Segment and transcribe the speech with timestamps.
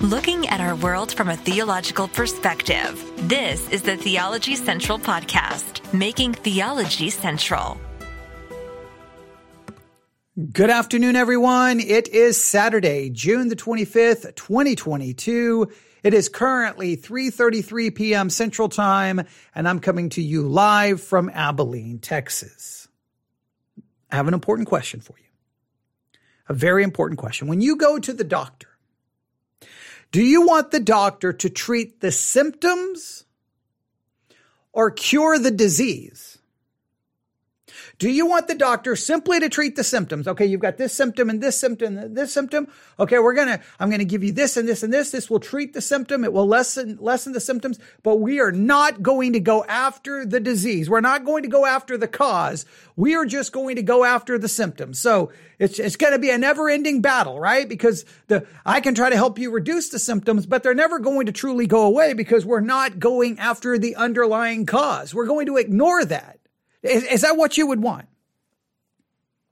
[0.00, 3.04] looking at our world from a theological perspective.
[3.28, 7.80] This is the Theology Central Podcast, making theology central.
[10.52, 11.80] Good afternoon, everyone.
[11.80, 15.68] It is Saturday, June the 25th, 2022.
[16.04, 18.30] It is currently 3:33 p.m.
[18.30, 19.22] Central Time,
[19.52, 22.86] and I'm coming to you live from Abilene, Texas.
[24.12, 25.24] I have an important question for you.
[26.48, 27.48] A very important question.
[27.48, 28.68] When you go to the doctor,
[30.10, 33.24] do you want the doctor to treat the symptoms
[34.72, 36.37] or cure the disease?
[37.98, 40.28] Do you want the doctor simply to treat the symptoms?
[40.28, 42.68] Okay, you've got this symptom and this symptom and this symptom.
[43.00, 45.10] Okay, we're gonna, I'm gonna give you this and this and this.
[45.10, 46.22] This will treat the symptom.
[46.22, 50.38] It will lessen, lessen the symptoms, but we are not going to go after the
[50.38, 50.88] disease.
[50.88, 52.66] We're not going to go after the cause.
[52.94, 55.00] We are just going to go after the symptoms.
[55.00, 57.68] So it's, it's to be a never ending battle, right?
[57.68, 61.26] Because the, I can try to help you reduce the symptoms, but they're never going
[61.26, 65.12] to truly go away because we're not going after the underlying cause.
[65.12, 66.37] We're going to ignore that.
[66.82, 68.06] Is, is that what you would want?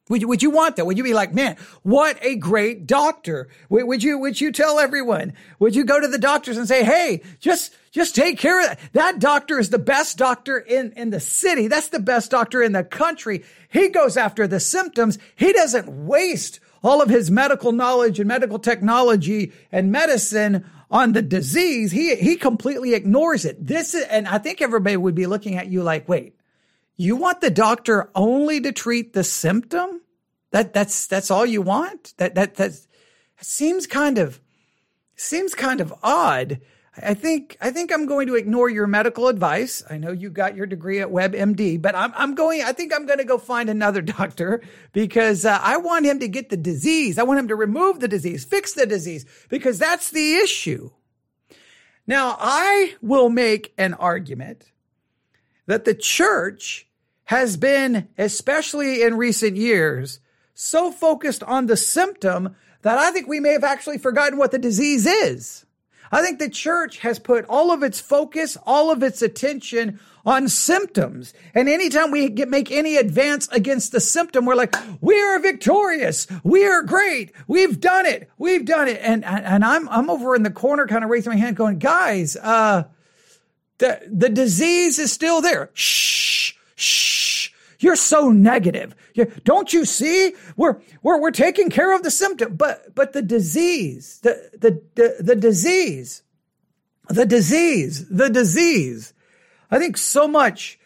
[0.08, 0.86] Would you, would you want that?
[0.86, 3.48] Would you be like, man, what a great doctor?
[3.68, 5.32] Would, would, you, would you tell everyone?
[5.58, 8.80] Would you go to the doctors and say, Hey, just, just take care of that.
[8.92, 11.66] That doctor is the best doctor in, in the city.
[11.66, 13.44] That's the best doctor in the country.
[13.68, 15.18] He goes after the symptoms.
[15.34, 21.22] He doesn't waste all of his medical knowledge and medical technology and medicine on the
[21.22, 21.90] disease.
[21.90, 23.66] He, he completely ignores it.
[23.66, 26.36] This is, and I think everybody would be looking at you like, wait,
[26.96, 30.00] you want the doctor only to treat the symptom?
[30.52, 32.14] That that's that's all you want?
[32.16, 32.72] That that that
[33.40, 34.40] seems kind of
[35.14, 36.60] seems kind of odd.
[37.02, 39.82] I think I think I'm going to ignore your medical advice.
[39.90, 42.62] I know you got your degree at WebMD, but I'm I'm going.
[42.62, 46.28] I think I'm going to go find another doctor because uh, I want him to
[46.28, 47.18] get the disease.
[47.18, 50.90] I want him to remove the disease, fix the disease, because that's the issue.
[52.06, 54.72] Now I will make an argument
[55.66, 56.85] that the church
[57.26, 60.20] has been, especially in recent years,
[60.54, 64.58] so focused on the symptom that I think we may have actually forgotten what the
[64.58, 65.66] disease is.
[66.10, 70.48] I think the church has put all of its focus, all of its attention on
[70.48, 71.34] symptoms.
[71.54, 76.26] And anytime we get, make any advance against the symptom, we're like, we are victorious.
[76.42, 77.32] We are great.
[77.46, 78.30] We've done it.
[78.38, 79.00] We've done it.
[79.02, 82.36] And, and I'm, I'm over in the corner kind of raising my hand going, guys,
[82.36, 82.84] uh,
[83.78, 85.70] the, the disease is still there.
[85.74, 88.94] Shh, shh you're so negative.
[89.44, 90.34] Don't you see?
[90.56, 95.16] We're, we're, we're taking care of the symptom, but, but the disease, the, the, the,
[95.20, 96.22] the disease,
[97.08, 99.12] the disease, the disease.
[99.70, 100.78] I think so much.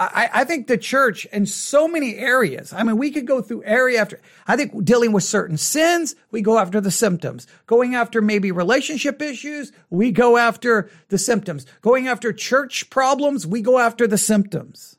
[0.00, 3.64] I, I think the church in so many areas, I mean, we could go through
[3.64, 7.48] area after, I think dealing with certain sins, we go after the symptoms.
[7.66, 11.66] Going after maybe relationship issues, we go after the symptoms.
[11.80, 14.97] Going after church problems, we go after the symptoms.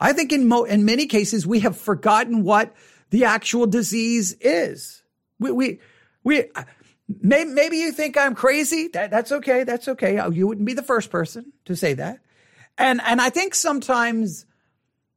[0.00, 2.74] I think in mo- in many cases we have forgotten what
[3.10, 5.02] the actual disease is.
[5.38, 5.80] We we
[6.24, 6.44] we
[7.20, 8.88] maybe, maybe you think I'm crazy.
[8.88, 9.64] That that's okay.
[9.64, 10.18] That's okay.
[10.18, 12.20] Oh, you wouldn't be the first person to say that.
[12.76, 14.46] And and I think sometimes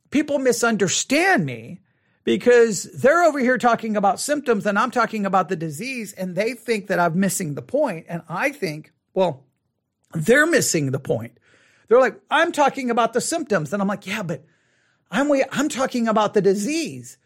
[0.09, 1.79] people misunderstand me
[2.23, 6.53] because they're over here talking about symptoms and I'm talking about the disease and they
[6.53, 9.45] think that I'm missing the point and I think, well,
[10.13, 11.37] they're missing the point.
[11.87, 13.73] They're like, I'm talking about the symptoms.
[13.73, 14.45] And I'm like, yeah, but
[15.11, 17.17] I'm I'm talking about the disease.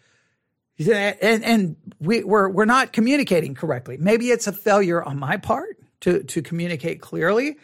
[0.78, 3.96] And, and we, we're, we're not communicating correctly.
[3.98, 7.58] Maybe it's a failure on my part to, to communicate clearly.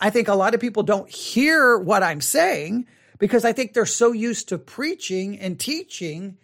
[0.00, 2.86] I think a lot of people don't hear what I'm saying
[3.18, 6.38] because I think they're so used to preaching and teaching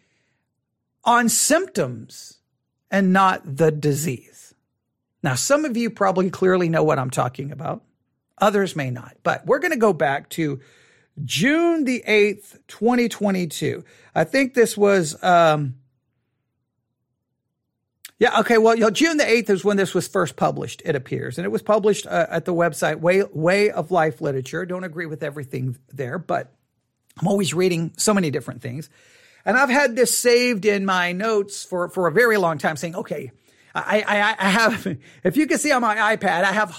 [1.05, 2.39] on symptoms
[2.91, 4.55] and not the disease.
[5.23, 7.83] Now, some of you probably clearly know what I'm talking about.
[8.39, 10.61] Others may not, but we're going to go back to
[11.23, 13.85] June the 8th, 2022.
[14.15, 15.77] I think this was, um,
[18.19, 18.59] yeah, okay.
[18.59, 21.39] Well, you know, June the 8th is when this was first published, it appears.
[21.39, 24.67] And it was published uh, at the website Way, Way of Life Literature.
[24.67, 26.53] Don't agree with everything there, but
[27.21, 28.91] I'm always reading so many different things.
[29.45, 32.97] And I've had this saved in my notes for, for a very long time saying,
[32.97, 33.31] okay,
[33.75, 34.87] I, I, I have,
[35.25, 36.71] if you can see on my iPad, I have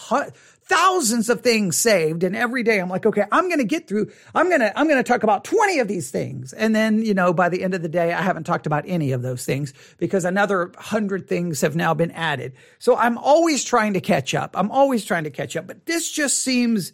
[0.68, 4.12] thousands of things saved and every day I'm like, okay, I'm going to get through,
[4.34, 6.54] I'm going to, I'm going to talk about 20 of these things.
[6.54, 9.12] And then, you know, by the end of the day, I haven't talked about any
[9.12, 12.54] of those things because another hundred things have now been added.
[12.80, 14.56] So I'm always trying to catch up.
[14.58, 16.94] I'm always trying to catch up, but this just seems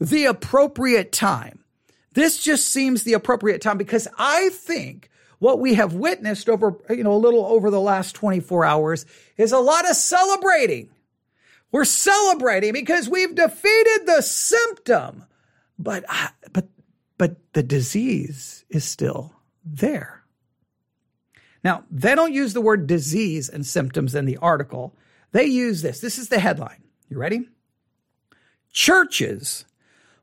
[0.00, 1.58] the appropriate time.
[2.14, 7.04] This just seems the appropriate time because I think what we have witnessed over, you
[7.04, 9.06] know, a little over the last 24 hours
[9.36, 10.88] is a lot of celebrating
[11.72, 15.24] We're celebrating because we've defeated the symptom.
[15.78, 16.04] But,
[16.52, 16.68] but,
[17.16, 19.34] but the disease is still
[19.64, 20.24] there.
[21.62, 24.94] Now, they don't use the word disease and symptoms in the article.
[25.32, 26.00] They use this.
[26.00, 26.82] This is the headline.
[27.08, 27.48] You ready?
[28.72, 29.64] Churches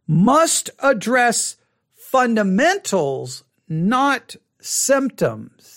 [0.07, 1.57] must address
[1.93, 5.76] fundamentals, not symptoms.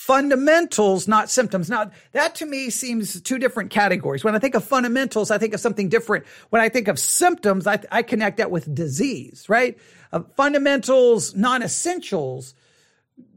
[0.00, 1.68] Fundamentals, not symptoms.
[1.68, 4.24] Now, that to me seems two different categories.
[4.24, 6.24] When I think of fundamentals, I think of something different.
[6.48, 9.76] When I think of symptoms, I, I connect that with disease, right?
[10.10, 12.54] Uh, fundamentals, non essentials,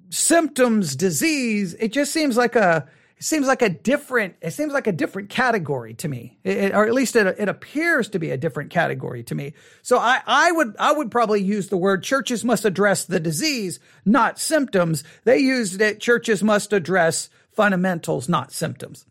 [0.10, 1.74] symptoms, disease.
[1.74, 2.88] It just seems like a,
[3.24, 6.38] seems like a different it seems like a different category to me.
[6.44, 9.54] It, or at least it, it appears to be a different category to me.
[9.82, 13.80] So I, I would i would probably use the word churches must address the disease
[14.06, 15.04] not symptoms.
[15.24, 19.06] They used it churches must address fundamentals not symptoms.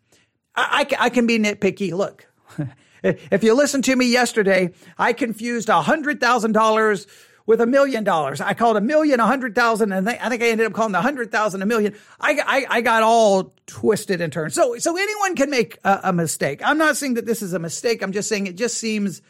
[0.55, 1.93] I, I, I can be nitpicky.
[1.93, 2.27] Look
[3.03, 7.07] if you listened to me yesterday i confused a hundred thousand dollars
[7.47, 8.41] with a million dollars.
[8.41, 11.01] I called a million a hundred thousand, and I think I ended up calling the
[11.01, 11.95] hundred thousand a million.
[12.21, 14.53] I, I, I got all twisted and turned.
[14.53, 16.61] So so anyone can make a, a, mistake.
[16.65, 18.03] I'm not saying that this is a mistake.
[18.03, 19.23] I'm just saying it just seems.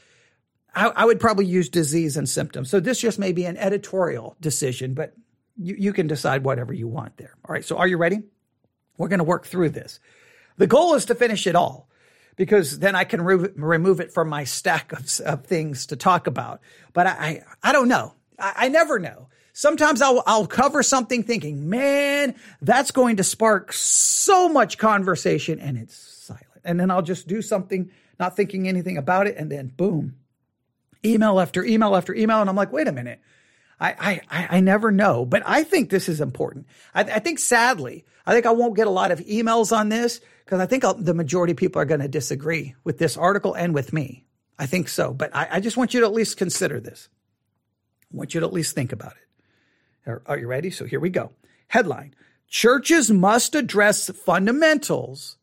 [0.75, 2.71] I, I, would probably use disease and symptoms.
[2.71, 5.13] So this just may be an editorial decision, but
[5.59, 7.35] you, you can decide whatever you want there.
[7.45, 7.63] All right.
[7.63, 8.23] So are you ready?
[8.97, 10.01] We're going to work through this.
[10.57, 11.91] The goal is to finish it all
[12.37, 16.27] because then I can re- remove it from my stack of, of, things to talk
[16.27, 16.61] about.
[16.93, 18.15] But I, I, I don't know.
[18.39, 19.29] I, I, never know.
[19.53, 25.77] Sometimes I'll, I'll cover something thinking, man, that's going to spark so much conversation and
[25.77, 26.47] it's silent.
[26.65, 29.37] And then I'll just do something, not thinking anything about it.
[29.37, 30.17] And then boom,
[31.05, 32.41] email after email after email.
[32.41, 33.21] And I'm like, wait a minute.
[33.79, 36.67] I, I, I never know, but I think this is important.
[36.95, 40.21] I, I think sadly, I think I won't get a lot of emails on this
[40.45, 43.55] because I think uh, the majority of people are going to disagree with this article
[43.55, 44.25] and with me.
[44.59, 47.09] I think so, but I, I, just want you to at least consider this.
[48.13, 50.11] I want you to at least think about it.
[50.11, 50.71] Are, are you ready?
[50.71, 51.33] So here we go.
[51.69, 52.15] Headline
[52.49, 55.39] Churches must address fundamentals,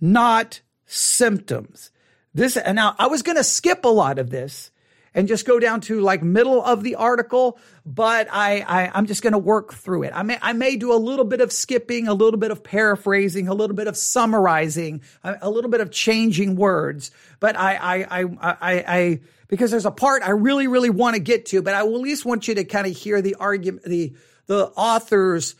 [0.00, 1.90] not symptoms.
[2.32, 4.70] This, and now I was going to skip a lot of this
[5.14, 9.22] and just go down to like middle of the article, but I, I am just
[9.22, 10.12] going to work through it.
[10.14, 13.48] I may I may do a little bit of skipping, a little bit of paraphrasing,
[13.48, 17.10] a little bit of summarizing, a, a little bit of changing words,
[17.40, 21.20] but I I I I, I because there's a part I really really want to
[21.20, 23.84] get to, but I will at least want you to kind of hear the argument
[23.84, 24.14] the
[24.46, 25.54] the authors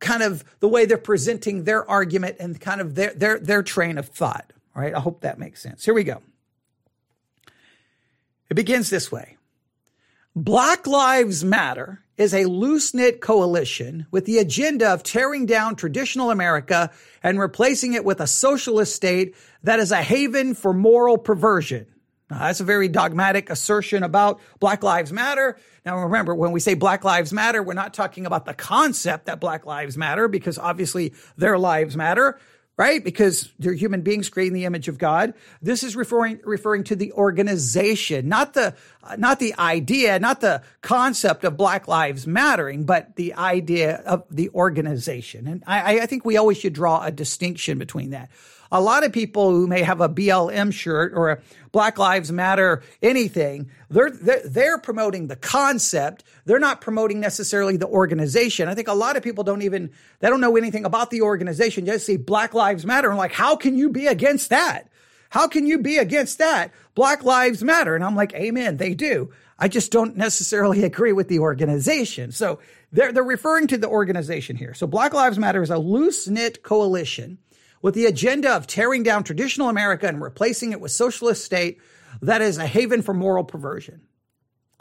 [0.00, 3.98] kind of the way they're presenting their argument and kind of their their their train
[3.98, 4.52] of thought.
[4.76, 5.84] All right, I hope that makes sense.
[5.84, 6.20] Here we go.
[8.50, 9.36] It begins this way.
[10.36, 16.30] Black Lives Matter is a loose knit coalition with the agenda of tearing down traditional
[16.30, 16.90] America
[17.22, 21.86] and replacing it with a socialist state that is a haven for moral perversion.
[22.30, 25.58] Now, that's a very dogmatic assertion about Black Lives Matter.
[25.84, 29.40] Now, remember, when we say Black Lives Matter, we're not talking about the concept that
[29.40, 32.38] Black Lives Matter because obviously their lives matter
[32.76, 33.04] right?
[33.04, 35.34] Because they're human beings creating the image of God.
[35.62, 38.74] This is referring referring to the organization, not the
[39.16, 44.50] not the idea, not the concept of Black Lives Mattering, but the idea of the
[44.50, 45.46] organization.
[45.46, 48.30] And I, I think we always should draw a distinction between that
[48.74, 51.38] a lot of people who may have a BLM shirt or a
[51.70, 56.24] Black Lives Matter anything, they're, they're, they're promoting the concept.
[56.44, 58.68] They're not promoting necessarily the organization.
[58.68, 61.86] I think a lot of people don't even, they don't know anything about the organization.
[61.86, 64.88] Just see Black Lives Matter and like, how can you be against that?
[65.34, 66.72] How can you be against that?
[66.94, 67.96] Black Lives Matter.
[67.96, 69.32] And I'm like, amen, they do.
[69.58, 72.30] I just don't necessarily agree with the organization.
[72.30, 72.60] So
[72.92, 74.74] they're, they're referring to the organization here.
[74.74, 77.38] So Black Lives Matter is a loose knit coalition
[77.82, 81.80] with the agenda of tearing down traditional America and replacing it with socialist state
[82.22, 84.02] that is a haven for moral perversion.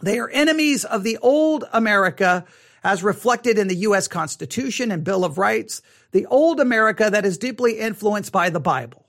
[0.03, 2.45] They are enemies of the old America
[2.83, 4.07] as reflected in the U.S.
[4.07, 5.81] Constitution and Bill of Rights,
[6.11, 9.02] the old America that is deeply influenced by the Bible.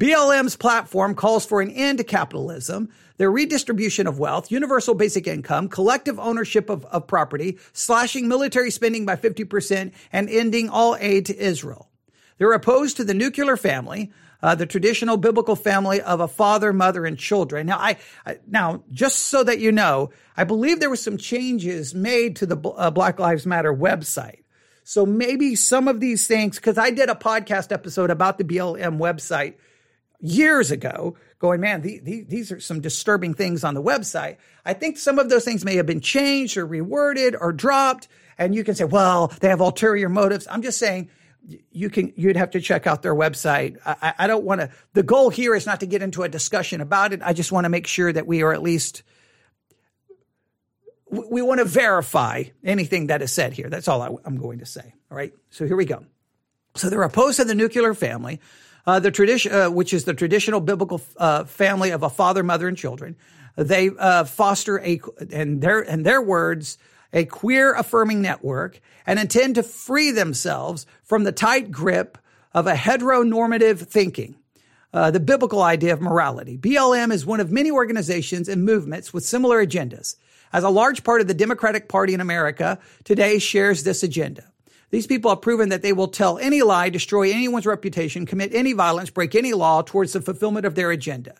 [0.00, 2.88] BLM's platform calls for an end to capitalism,
[3.18, 9.04] their redistribution of wealth, universal basic income, collective ownership of, of property, slashing military spending
[9.04, 11.90] by 50%, and ending all aid to Israel.
[12.38, 14.10] They're opposed to the nuclear family,
[14.42, 17.66] uh, the traditional biblical family of a father, mother, and children.
[17.66, 21.94] Now, I, I, now just so that you know, I believe there were some changes
[21.94, 24.44] made to the uh, Black Lives Matter website.
[24.82, 28.96] So maybe some of these things, because I did a podcast episode about the BLM
[28.96, 29.56] website
[30.20, 34.36] years ago, going, man, the, the, these are some disturbing things on the website.
[34.64, 38.08] I think some of those things may have been changed or reworded or dropped.
[38.38, 40.46] And you can say, well, they have ulterior motives.
[40.50, 41.10] I'm just saying
[41.72, 43.78] you can you'd have to check out their website.
[43.84, 44.70] I, I don't want to.
[44.92, 47.20] The goal here is not to get into a discussion about it.
[47.22, 49.02] I just want to make sure that we are at least
[51.10, 53.68] we want to verify anything that is said here.
[53.68, 54.94] That's all I, I'm going to say.
[55.10, 55.32] All right.
[55.50, 56.04] So here we go.
[56.76, 58.40] So they're opposed to the nuclear family,
[58.86, 62.68] uh, the tradition, uh, which is the traditional biblical uh, family of a father, mother,
[62.68, 63.16] and children.
[63.56, 65.00] They uh, foster a,
[65.32, 66.78] and their and their words,
[67.12, 72.18] a queer affirming network, and intend to free themselves from the tight grip
[72.54, 74.36] of a heteronormative thinking.
[74.92, 76.58] Uh, the biblical idea of morality.
[76.58, 80.16] BLM is one of many organizations and movements with similar agendas
[80.52, 84.50] as a large part of the Democratic Party in America today shares this agenda.
[84.90, 88.72] These people have proven that they will tell any lie, destroy anyone's reputation, commit any
[88.72, 91.34] violence, break any law towards the fulfillment of their agenda.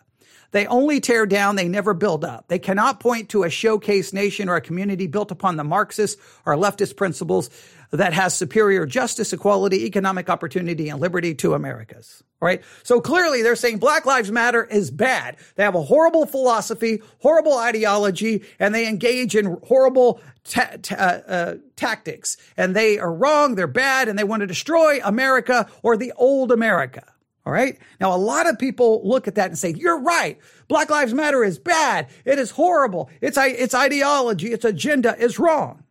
[0.51, 2.47] They only tear down, they never build up.
[2.47, 6.55] They cannot point to a showcase nation or a community built upon the Marxist or
[6.55, 7.49] leftist principles
[7.91, 12.23] that has superior justice, equality, economic opportunity, and liberty to America's.
[12.41, 12.63] Right?
[12.81, 15.37] So clearly they're saying Black Lives Matter is bad.
[15.55, 21.55] They have a horrible philosophy, horrible ideology, and they engage in horrible ta- ta- uh,
[21.75, 22.37] tactics.
[22.57, 26.51] And they are wrong, they're bad, and they want to destroy America or the old
[26.51, 27.03] America.
[27.45, 27.77] All right.
[27.99, 30.39] Now, a lot of people look at that and say, you're right.
[30.67, 32.07] Black Lives Matter is bad.
[32.23, 33.09] It is horrible.
[33.19, 35.83] Its, its ideology, its agenda is wrong.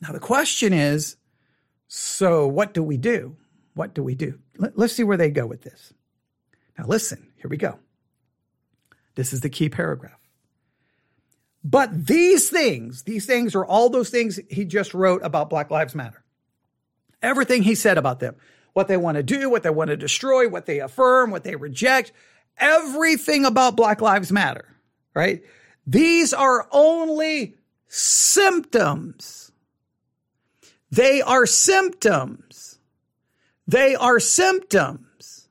[0.00, 1.16] Now, the question is
[1.88, 3.36] so what do we do?
[3.74, 4.38] What do we do?
[4.58, 5.92] Let's see where they go with this.
[6.78, 7.78] Now, listen, here we go.
[9.14, 10.18] This is the key paragraph.
[11.62, 15.94] But these things, these things are all those things he just wrote about Black Lives
[15.94, 16.22] Matter.
[17.22, 18.36] Everything he said about them,
[18.74, 21.56] what they want to do, what they want to destroy, what they affirm, what they
[21.56, 22.12] reject,
[22.58, 24.76] everything about Black Lives Matter,
[25.14, 25.42] right?
[25.86, 27.56] These are only
[27.88, 29.44] symptoms
[30.94, 32.63] they are symptoms.
[33.66, 35.48] They are symptoms.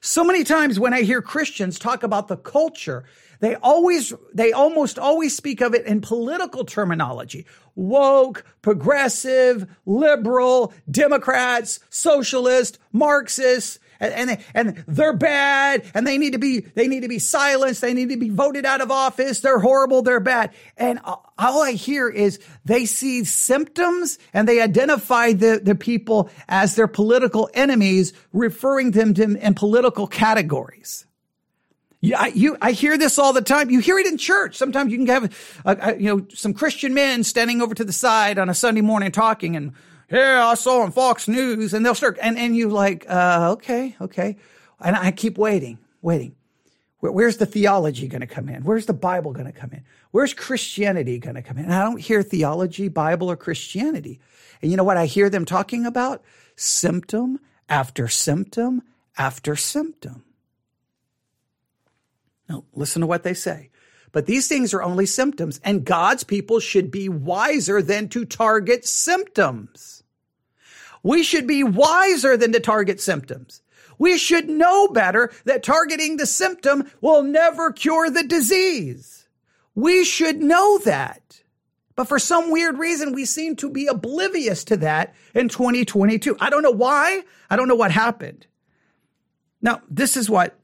[0.00, 3.04] So many times when I hear Christians talk about the culture,
[3.40, 7.46] they always, they almost always speak of it in political terminology.
[7.74, 16.38] Woke, progressive, liberal, Democrats, socialist, Marxist and, and, and they're bad and they need to
[16.38, 17.80] be, they need to be silenced.
[17.80, 19.40] They need to be voted out of office.
[19.40, 20.02] They're horrible.
[20.02, 20.52] They're bad.
[20.76, 26.76] And all I hear is they see symptoms and they identify the, the people as
[26.76, 31.04] their political enemies, referring them to in political categories.
[32.00, 33.70] Yeah, I, you, I hear this all the time.
[33.70, 34.56] You hear it in church.
[34.56, 37.92] Sometimes you can have, a, a, you know, some Christian men standing over to the
[37.92, 39.72] side on a Sunday morning talking and
[40.10, 43.94] yeah, I saw on Fox News, and they'll start, and, and you like, uh, okay,
[44.00, 44.36] okay.
[44.80, 46.34] And I keep waiting, waiting.
[47.00, 48.64] Where, where's the theology going to come in?
[48.64, 49.84] Where's the Bible going to come in?
[50.10, 51.64] Where's Christianity going to come in?
[51.64, 54.18] And I don't hear theology, Bible, or Christianity.
[54.62, 56.22] And you know what I hear them talking about?
[56.56, 57.38] Symptom
[57.68, 58.82] after symptom
[59.16, 60.24] after symptom.
[62.48, 63.70] Now, listen to what they say.
[64.10, 68.86] But these things are only symptoms, and God's people should be wiser than to target
[68.86, 69.97] symptoms.
[71.02, 73.62] We should be wiser than to target symptoms.
[73.98, 79.26] We should know better that targeting the symptom will never cure the disease.
[79.74, 81.42] We should know that.
[81.96, 86.36] But for some weird reason, we seem to be oblivious to that in 2022.
[86.38, 87.22] I don't know why.
[87.50, 88.46] I don't know what happened.
[89.60, 90.58] Now, this is what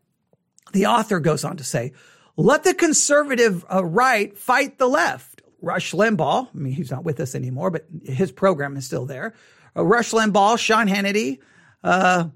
[0.73, 1.93] the author goes on to say.
[2.37, 5.43] Let the conservative uh, right fight the left.
[5.61, 9.35] Rush Limbaugh, I mean, he's not with us anymore, but his program is still there
[9.83, 11.39] Rush Limbaugh, Sean Hannity,
[11.85, 12.29] uh,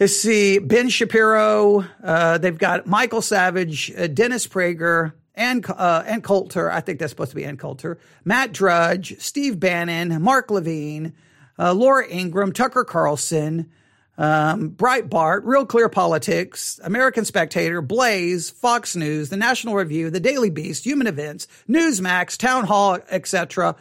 [0.00, 1.84] let's see, Ben Shapiro.
[2.02, 6.70] Uh, they've got Michael Savage, uh, Dennis Prager, and uh, Ann Coulter.
[6.70, 7.98] I think that's supposed to be Ann Coulter.
[8.24, 11.14] Matt Drudge, Steve Bannon, Mark Levin,
[11.58, 13.70] uh, Laura Ingraham, Tucker Carlson,
[14.18, 20.50] um, Breitbart, Real Clear Politics, American Spectator, Blaze, Fox News, The National Review, The Daily
[20.50, 23.76] Beast, Human Events, Newsmax, Town Hall, etc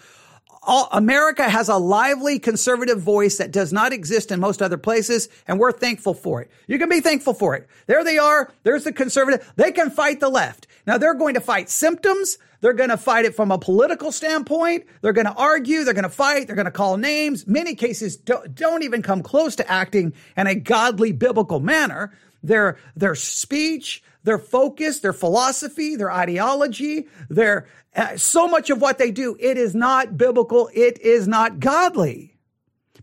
[0.63, 5.27] all, America has a lively conservative voice that does not exist in most other places,
[5.47, 6.51] and we're thankful for it.
[6.67, 7.67] You can be thankful for it.
[7.87, 8.53] There they are.
[8.63, 9.51] There's the conservative.
[9.55, 10.67] They can fight the left.
[10.85, 12.37] Now they're going to fight symptoms.
[12.61, 14.85] They're going to fight it from a political standpoint.
[15.01, 15.83] They're going to argue.
[15.83, 16.45] They're going to fight.
[16.45, 17.47] They're going to call names.
[17.47, 22.15] Many cases don't, don't even come close to acting in a godly biblical manner.
[22.43, 28.97] Their, their speech, their focus, their philosophy, their ideology, their, uh, so much of what
[28.97, 30.69] they do, it is not biblical.
[30.73, 32.31] It is not godly.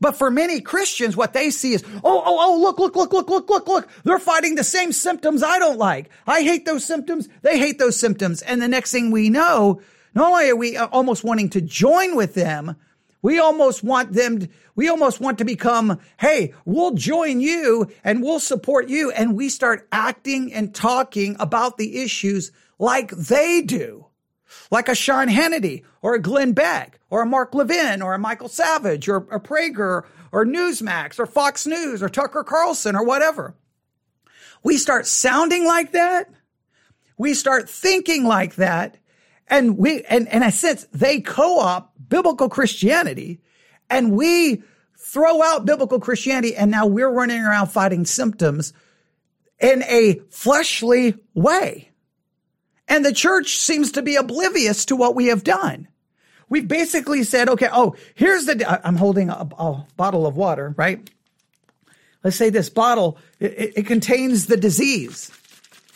[0.00, 3.28] But for many Christians, what they see is, oh, oh, oh, look, look, look, look,
[3.28, 3.88] look, look, look.
[4.04, 6.08] They're fighting the same symptoms I don't like.
[6.26, 7.28] I hate those symptoms.
[7.42, 8.42] They hate those symptoms.
[8.42, 9.80] And the next thing we know,
[10.14, 12.76] not only are we uh, almost wanting to join with them,
[13.20, 18.40] We almost want them, we almost want to become, hey, we'll join you and we'll
[18.40, 19.10] support you.
[19.10, 24.06] And we start acting and talking about the issues like they do.
[24.70, 28.48] Like a Sean Hannity or a Glenn Beck or a Mark Levin or a Michael
[28.48, 33.54] Savage or a Prager or Newsmax or Fox News or Tucker Carlson or whatever.
[34.62, 36.30] We start sounding like that.
[37.16, 38.96] We start thinking like that.
[39.48, 43.40] And we, and, and I sense they co-op biblical Christianity
[43.90, 44.62] and we
[44.98, 48.72] throw out biblical Christianity and now we're running around fighting symptoms
[49.58, 51.90] in a fleshly way.
[52.88, 55.88] And the church seems to be oblivious to what we have done.
[56.48, 61.08] We've basically said, okay, oh, here's the, I'm holding a, a bottle of water, right?
[62.24, 65.30] Let's say this bottle, it, it contains the disease.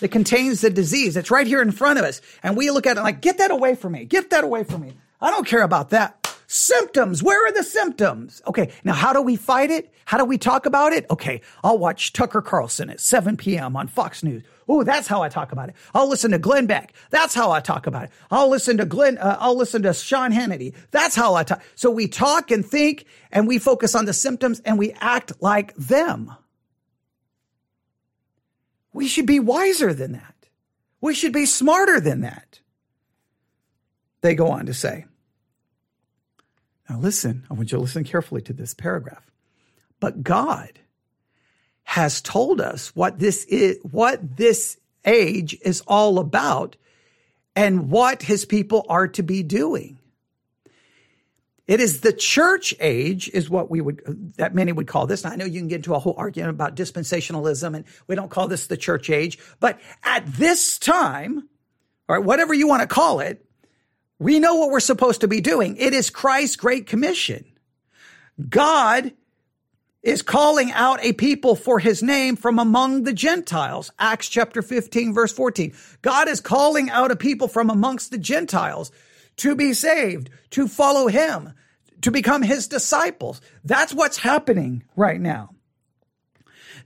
[0.02, 1.16] It contains the disease.
[1.16, 2.20] It's right here in front of us.
[2.42, 4.04] And we look at it like, get that away from me.
[4.04, 4.94] Get that away from me.
[5.20, 6.18] I don't care about that.
[6.46, 7.22] Symptoms.
[7.22, 8.42] Where are the symptoms?
[8.46, 8.70] Okay.
[8.84, 9.92] Now, how do we fight it?
[10.04, 11.06] How do we talk about it?
[11.10, 11.40] Okay.
[11.64, 13.76] I'll watch Tucker Carlson at 7 p.m.
[13.76, 14.42] on Fox News.
[14.68, 15.74] Oh, that's how I talk about it.
[15.94, 16.92] I'll listen to Glenn Beck.
[17.10, 18.10] That's how I talk about it.
[18.30, 20.74] I'll listen to Glenn, uh, I'll listen to Sean Hannity.
[20.90, 21.62] That's how I talk.
[21.74, 25.74] So we talk and think and we focus on the symptoms and we act like
[25.76, 26.34] them.
[28.92, 30.34] We should be wiser than that.
[31.00, 32.60] We should be smarter than that.
[34.20, 35.06] They go on to say,
[36.88, 39.30] now, listen, I want you to listen carefully to this paragraph.
[39.98, 40.80] But God
[41.84, 46.76] has told us what this is, what this age is all about
[47.56, 49.98] and what his people are to be doing.
[51.68, 55.24] It is the church age is what we would, that many would call this.
[55.24, 58.48] I know you can get into a whole argument about dispensationalism and we don't call
[58.48, 61.48] this the church age, but at this time,
[62.08, 63.44] or whatever you want to call it,
[64.18, 65.76] we know what we're supposed to be doing.
[65.76, 67.44] It is Christ's great commission.
[68.48, 69.12] God
[70.02, 73.92] is calling out a people for his name from among the Gentiles.
[74.00, 75.72] Acts chapter 15 verse 14.
[76.02, 78.90] God is calling out a people from amongst the Gentiles
[79.36, 81.52] to be saved, to follow him,
[82.02, 83.40] to become his disciples.
[83.64, 85.50] That's what's happening right now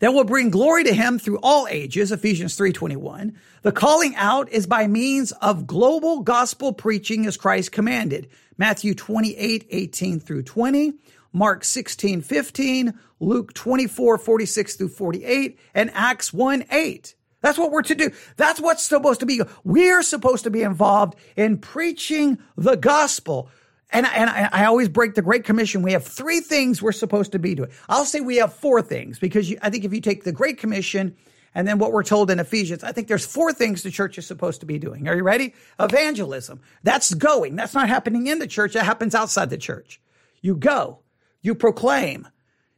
[0.00, 3.34] that will bring glory to him through all ages, Ephesians 3.21.
[3.62, 8.28] The calling out is by means of global gospel preaching as Christ commanded.
[8.58, 10.94] Matthew 28, 18 through 20,
[11.32, 17.14] Mark 16, 15, Luke 24, 46 through 48, and Acts 1, 8.
[17.40, 18.10] That's what we're to do.
[18.36, 19.40] That's what's supposed to be.
[19.64, 23.50] We're supposed to be involved in preaching the gospel.
[23.90, 25.82] And, and I, I, always break the Great Commission.
[25.82, 27.70] We have three things we're supposed to be doing.
[27.88, 30.58] I'll say we have four things because you, I think if you take the Great
[30.58, 31.14] Commission
[31.54, 34.26] and then what we're told in Ephesians, I think there's four things the church is
[34.26, 35.06] supposed to be doing.
[35.08, 35.54] Are you ready?
[35.78, 36.60] Evangelism.
[36.82, 37.54] That's going.
[37.54, 38.72] That's not happening in the church.
[38.72, 40.00] That happens outside the church.
[40.42, 40.98] You go,
[41.42, 42.26] you proclaim,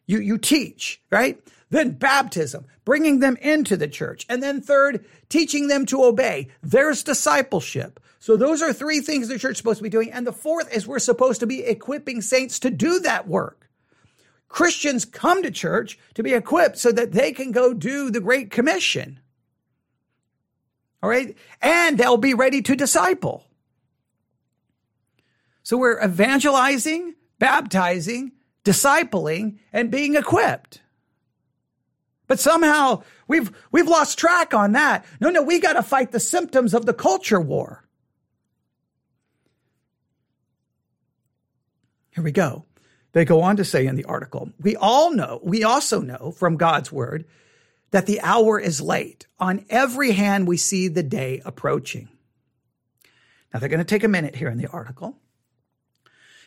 [0.06, 1.40] you, you teach, right?
[1.70, 4.24] Then baptism, bringing them into the church.
[4.28, 6.48] And then third, teaching them to obey.
[6.62, 8.00] There's discipleship.
[8.18, 10.10] So those are three things the church is supposed to be doing.
[10.10, 13.68] And the fourth is we're supposed to be equipping saints to do that work.
[14.48, 18.50] Christians come to church to be equipped so that they can go do the Great
[18.50, 19.20] Commission.
[21.02, 21.36] All right.
[21.60, 23.44] And they'll be ready to disciple.
[25.62, 28.32] So we're evangelizing, baptizing,
[28.64, 30.80] discipling, and being equipped.
[32.28, 35.04] But somehow we've, we've lost track on that.
[35.20, 37.84] No, no, we got to fight the symptoms of the culture war.
[42.14, 42.66] Here we go.
[43.12, 46.56] They go on to say in the article, we all know, we also know from
[46.56, 47.24] God's word
[47.90, 49.26] that the hour is late.
[49.40, 52.08] On every hand, we see the day approaching.
[53.52, 55.16] Now, they're going to take a minute here in the article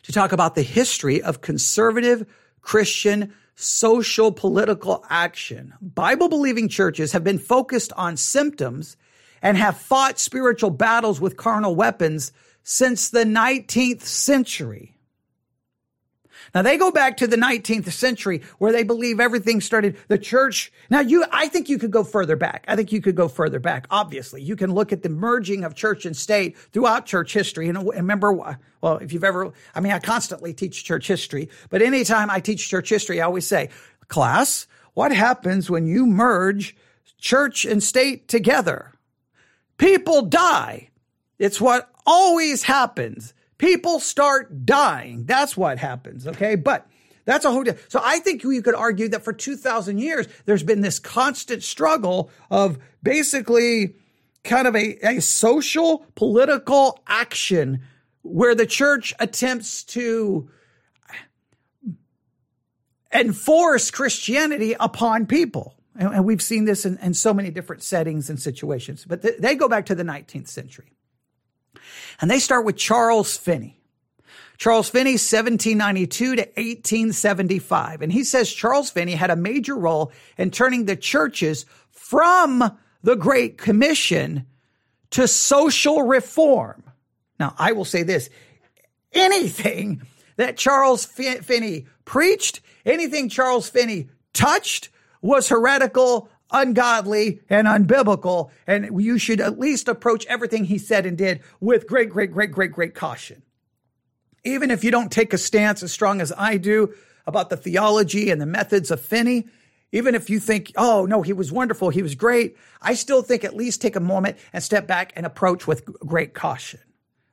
[0.04, 2.28] to talk about the history of conservative
[2.62, 5.74] Christian social political action.
[5.82, 8.98] Bible believing churches have been focused on symptoms
[9.42, 12.32] and have fought spiritual battles with carnal weapons
[12.64, 14.96] since the 19th century.
[16.54, 20.72] Now they go back to the 19th century where they believe everything started the church.
[20.90, 22.66] Now you, I think you could go further back.
[22.68, 23.88] I think you could go further back.
[23.90, 27.70] Obviously, you can look at the merging of church and state throughout church history.
[27.70, 32.30] And remember, well, if you've ever, I mean, I constantly teach church history, but anytime
[32.30, 33.70] I teach church history, I always say,
[34.08, 36.76] class, what happens when you merge
[37.18, 38.94] church and state together?
[39.78, 40.90] People die.
[41.40, 45.24] It's what always happens people start dying.
[45.26, 46.28] That's what happens.
[46.28, 46.56] Okay.
[46.56, 46.88] But
[47.26, 47.64] that's a whole.
[47.64, 47.78] Deal.
[47.88, 52.32] So I think you could argue that for 2000 years, there's been this constant struggle
[52.50, 53.96] of basically
[54.44, 57.84] kind of a, a social political action
[58.24, 60.50] where the church attempts to
[63.14, 65.76] enforce Christianity upon people.
[65.96, 69.56] And, we've seen this in, in, so many different settings and situations, but th- they
[69.56, 70.94] go back to the 19th century.
[72.20, 73.78] And they start with Charles Finney.
[74.58, 78.02] Charles Finney, 1792 to 1875.
[78.04, 83.16] And he says Charles Finney had a major role in turning the churches from the
[83.16, 84.46] Great Commission
[85.12, 86.84] to social reform.
[87.40, 88.30] Now, I will say this
[89.14, 90.04] anything
[90.38, 94.90] that Charles Finney preached, anything Charles Finney touched
[95.22, 98.52] was heretical, ungodly, and unbiblical.
[98.68, 102.52] And you should at least approach everything he said and did with great, great, great,
[102.52, 103.42] great, great caution.
[104.44, 106.94] Even if you don't take a stance as strong as I do
[107.28, 109.48] about the theology and the methods of Finney,
[109.92, 113.44] even if you think, oh, no, he was wonderful, he was great, I still think
[113.44, 116.80] at least take a moment and step back and approach with great caution.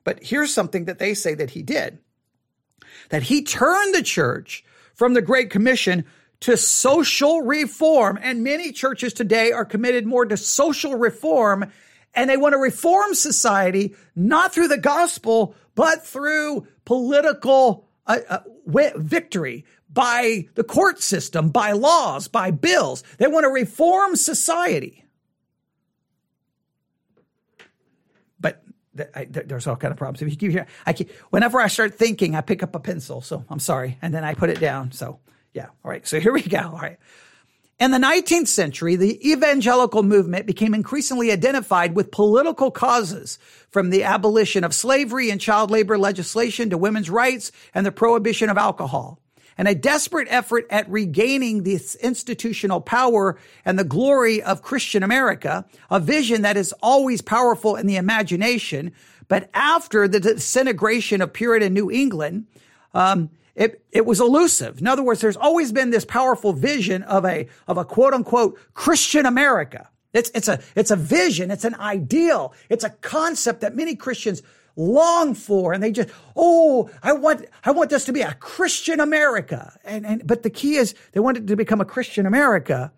[0.03, 1.99] But here's something that they say that he did
[3.09, 6.05] that he turned the church from the Great Commission
[6.41, 8.17] to social reform.
[8.21, 11.71] And many churches today are committed more to social reform
[12.15, 18.39] and they want to reform society not through the gospel, but through political uh, uh,
[18.95, 23.03] victory by the court system, by laws, by bills.
[23.17, 25.05] They want to reform society.
[28.39, 28.63] But
[29.15, 30.21] I, there's all kind of problems.
[30.21, 33.21] If you keep hearing, I keep, whenever I start thinking, I pick up a pencil.
[33.21, 34.91] So I'm sorry, and then I put it down.
[34.91, 35.19] So
[35.53, 36.07] yeah, all right.
[36.07, 36.59] So here we go.
[36.59, 36.97] All right.
[37.79, 44.03] In the 19th century, the evangelical movement became increasingly identified with political causes, from the
[44.03, 49.19] abolition of slavery and child labor legislation to women's rights and the prohibition of alcohol
[49.59, 55.65] and a desperate effort at regaining this institutional power and the glory of Christian America,
[55.91, 58.93] a vision that is always powerful in the imagination.
[59.27, 62.47] But after the disintegration of Puritan New England,
[62.93, 64.79] um, it, it was elusive.
[64.79, 68.57] In other words, there's always been this powerful vision of a, of a quote unquote
[68.73, 69.89] Christian America.
[70.13, 71.51] It's, it's a, it's a vision.
[71.51, 72.53] It's an ideal.
[72.69, 74.41] It's a concept that many Christians
[74.77, 79.01] long for and they just oh i want i want this to be a christian
[79.01, 82.89] america and and but the key is they want it to become a christian america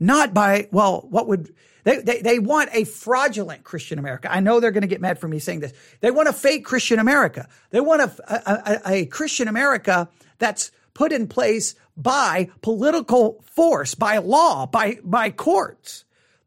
[0.00, 4.30] not by well what would they, they, they want a fraudulent Christian America.
[4.30, 5.72] I know they're going to get mad for me saying this.
[6.00, 7.48] They want a fake Christian America.
[7.70, 10.08] They want a, a, a, Christian America
[10.38, 16.04] that's put in place by political force, by law, by, by courts.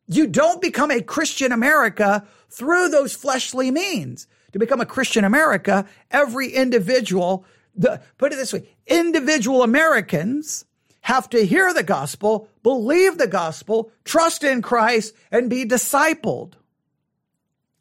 [0.07, 5.85] You don't become a Christian America through those fleshly means to become a Christian America,
[6.11, 10.65] every individual, the, put it this way, individual Americans
[11.01, 16.53] have to hear the gospel, believe the gospel, trust in Christ, and be discipled.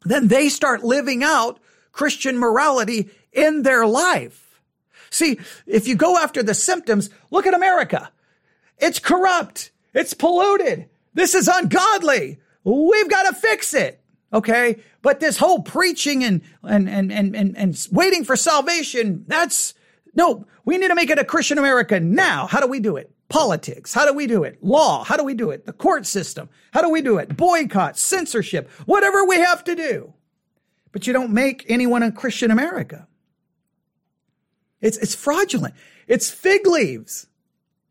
[0.03, 1.59] Then they start living out
[1.91, 4.59] Christian morality in their life.
[5.09, 8.11] See, if you go after the symptoms, look at America.
[8.77, 9.71] It's corrupt.
[9.93, 10.89] It's polluted.
[11.13, 12.39] This is ungodly.
[12.63, 14.01] We've got to fix it.
[14.33, 14.81] Okay.
[15.01, 19.73] But this whole preaching and, and, and, and, and, and waiting for salvation, that's,
[20.15, 22.47] no, we need to make it a Christian America now.
[22.47, 23.11] How do we do it?
[23.29, 23.93] Politics.
[23.93, 24.63] How do we do it?
[24.63, 25.03] Law.
[25.03, 25.65] How do we do it?
[25.65, 26.49] The court system.
[26.71, 27.35] How do we do it?
[27.35, 30.13] Boycott, censorship, whatever we have to do.
[30.91, 33.07] But you don't make anyone a Christian America.
[34.81, 35.75] It's, it's fraudulent.
[36.07, 37.27] It's fig leaves.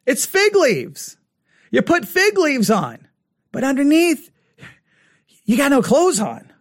[0.07, 1.17] It's fig leaves.
[1.71, 3.07] You put fig leaves on,
[3.53, 4.31] but underneath
[5.45, 6.53] you got no clothes on.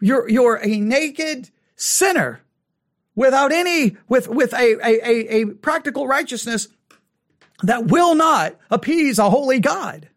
[0.00, 2.42] You're, you're a naked sinner
[3.16, 6.68] without any, with, with a, a, a, a practical righteousness
[7.64, 10.08] that will not appease a holy God.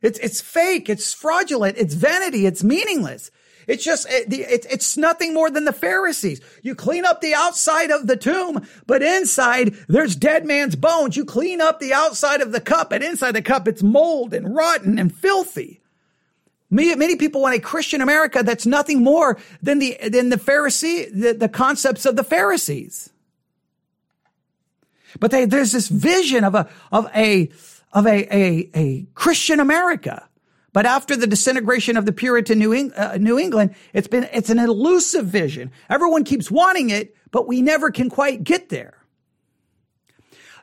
[0.00, 0.88] It's, it's fake.
[0.88, 1.76] It's fraudulent.
[1.76, 2.46] It's vanity.
[2.46, 3.32] It's meaningless.
[3.66, 6.40] It's just, it, it, it's nothing more than the Pharisees.
[6.62, 11.16] You clean up the outside of the tomb, but inside there's dead man's bones.
[11.16, 14.54] You clean up the outside of the cup, and inside the cup it's mold and
[14.54, 15.82] rotten and filthy.
[16.70, 21.32] Many people want a Christian America that's nothing more than the, than the Pharisee, the,
[21.32, 23.10] the concepts of the Pharisees.
[25.18, 27.48] But they, there's this vision of a, of a,
[27.92, 30.28] of a, a, a Christian America.
[30.74, 34.50] But after the disintegration of the Puritan New, Eng, uh, New England, it's been, it's
[34.50, 35.72] an elusive vision.
[35.88, 38.97] Everyone keeps wanting it, but we never can quite get there.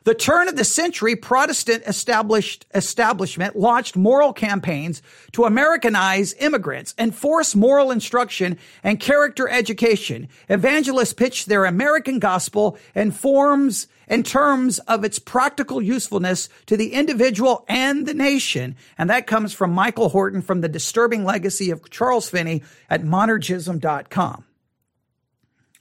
[0.06, 7.90] The turn of the century Protestant establishment launched moral campaigns to Americanize immigrants, enforce moral
[7.90, 10.28] instruction and character education.
[10.48, 16.92] Evangelists pitched their American gospel in forms in terms of its practical usefulness to the
[16.92, 18.76] individual and the nation.
[18.96, 24.44] And that comes from Michael Horton from the disturbing legacy of Charles Finney at monergism.com.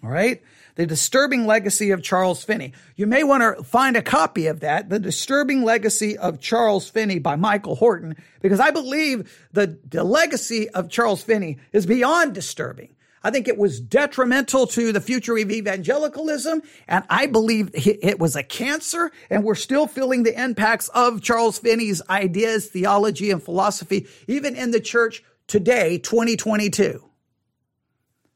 [0.04, 0.42] All right.
[0.76, 2.74] The Disturbing Legacy of Charles Finney.
[2.96, 7.20] You may want to find a copy of that, The Disturbing Legacy of Charles Finney
[7.20, 12.96] by Michael Horton, because I believe the, the legacy of Charles Finney is beyond disturbing.
[13.24, 16.62] I think it was detrimental to the future of evangelicalism.
[16.88, 19.12] And I believe it was a cancer.
[19.32, 24.70] And we're still feeling the impacts of Charles Finney's ideas, theology, and philosophy, even in
[24.70, 27.04] the church today, 2022.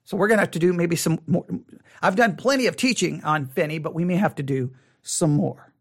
[0.09, 1.45] So we're going to have to do maybe some more.
[2.01, 5.71] I've done plenty of teaching on Finney, but we may have to do some more.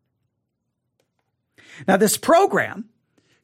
[1.87, 2.91] Now, this program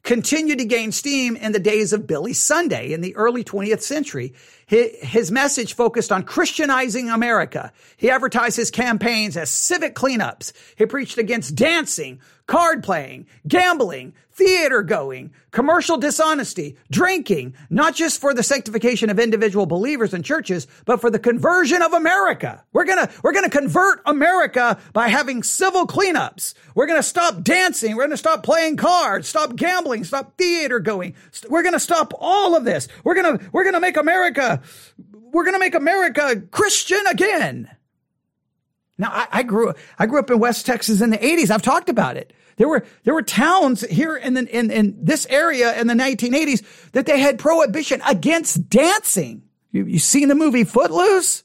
[0.03, 4.35] continued to gain steam in the days of Billy Sunday in the early 20th century.
[4.67, 7.73] His message focused on Christianizing America.
[7.97, 10.53] He advertised his campaigns as civic cleanups.
[10.77, 18.33] He preached against dancing, card playing, gambling, theater going, commercial dishonesty, drinking, not just for
[18.33, 22.63] the sanctification of individual believers and churches, but for the conversion of America.
[22.73, 26.53] We're gonna, we're gonna convert America by having civil cleanups.
[26.75, 27.95] We're gonna stop dancing.
[27.95, 31.15] We're gonna stop playing cards, stop gambling, stop theater going.
[31.49, 32.89] We're gonna stop all of this.
[33.05, 34.61] We're gonna, we're gonna make America,
[35.31, 37.69] we're gonna make America Christian again.
[38.97, 41.51] Now, I, I, grew I grew up in West Texas in the 80s.
[41.51, 42.33] I've talked about it.
[42.57, 46.91] There were there were towns here in the, in in this area in the 1980s
[46.91, 49.43] that they had prohibition against dancing.
[49.71, 51.43] You you seen the movie Footloose?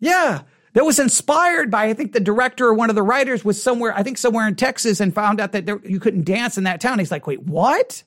[0.00, 3.62] Yeah, that was inspired by I think the director or one of the writers was
[3.62, 6.64] somewhere I think somewhere in Texas and found out that there, you couldn't dance in
[6.64, 6.98] that town.
[6.98, 8.02] He's like, wait, what?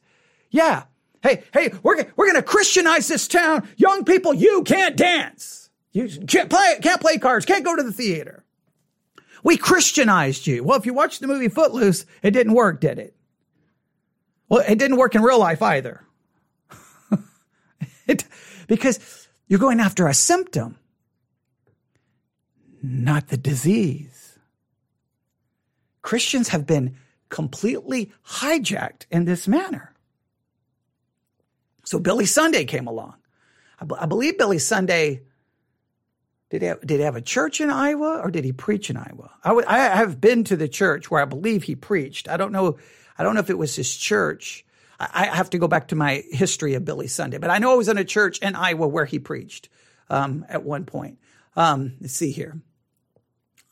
[0.49, 0.83] Yeah.
[1.21, 3.67] Hey, hey, we're we're gonna Christianize this town.
[3.77, 5.69] Young people, you can't dance.
[5.91, 8.44] You can't play, can't play cards, can't go to the theater.
[9.45, 10.63] We Christianized you.
[10.63, 13.15] Well, if you watched the movie Footloose, it didn't work, did it?
[14.49, 16.03] Well, it didn't work in real life either.
[18.07, 18.25] it,
[18.67, 20.79] because you're going after a symptom,
[22.81, 24.39] not the disease.
[26.01, 26.97] Christians have been
[27.29, 29.93] completely hijacked in this manner.
[31.83, 33.13] So Billy Sunday came along.
[33.79, 35.21] I, b- I believe Billy Sunday
[36.49, 38.97] did he, have, did he have a church in Iowa or did he preach in
[38.97, 39.31] Iowa?
[39.43, 42.29] I, w- I have been to the church where I believe he preached.
[42.29, 42.77] I don't know.
[43.17, 44.65] I don't know if it was his church.
[44.99, 47.71] I, I have to go back to my history of Billy Sunday, but I know
[47.71, 49.69] I was in a church in Iowa where he preached
[50.09, 51.17] um, at one point.
[51.55, 52.61] Um, let's see here.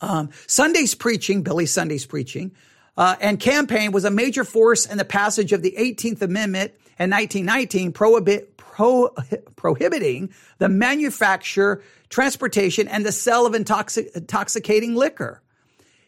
[0.02, 2.54] Um, Sunday's preaching, Billy Sunday's preaching,
[2.98, 7.10] uh, and campaign was a major force in the passage of the 18th Amendment in
[7.10, 9.10] 1919, prohibit, pro,
[9.56, 15.42] prohibiting the manufacture, transportation, and the sale of intoxic, intoxicating liquor.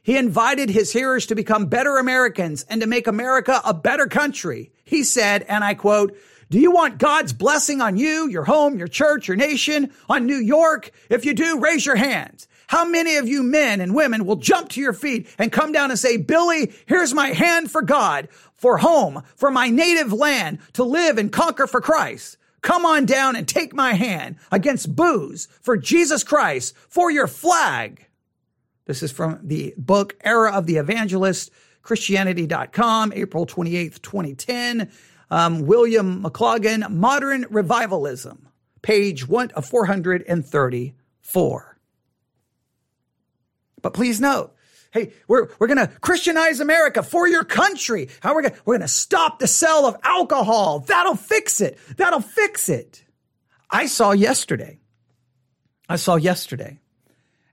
[0.04, 4.72] He invited his hearers to become better Americans and to make America a better country.
[4.84, 6.16] He said, and I quote,
[6.52, 10.38] do you want God's blessing on you, your home, your church, your nation, on New
[10.38, 10.92] York?
[11.10, 12.48] If you do, raise your hands.
[12.68, 15.92] How many of you men and women will jump to your feet and come down
[15.92, 20.84] and say, Billy, here's my hand for God, for home, for my native land, to
[20.84, 22.38] live and conquer for Christ?
[22.62, 28.08] Come on down and take my hand against booze for Jesus Christ, for your flag.
[28.86, 31.52] This is from the book Era of the Evangelist,
[31.84, 34.90] Christianity.com, April 28th, 2010.
[35.30, 38.48] Um, William McLoughlin, Modern Revivalism,
[38.82, 41.78] page one of 434.
[43.82, 44.55] But please note,
[44.96, 48.10] hey, we're, we're going to Christianize America for your country.
[48.22, 50.80] How we're going we're going to stop the sale of alcohol.
[50.80, 51.78] That'll fix it.
[51.98, 53.04] That'll fix it.
[53.70, 54.80] I saw yesterday.
[55.88, 56.80] I saw yesterday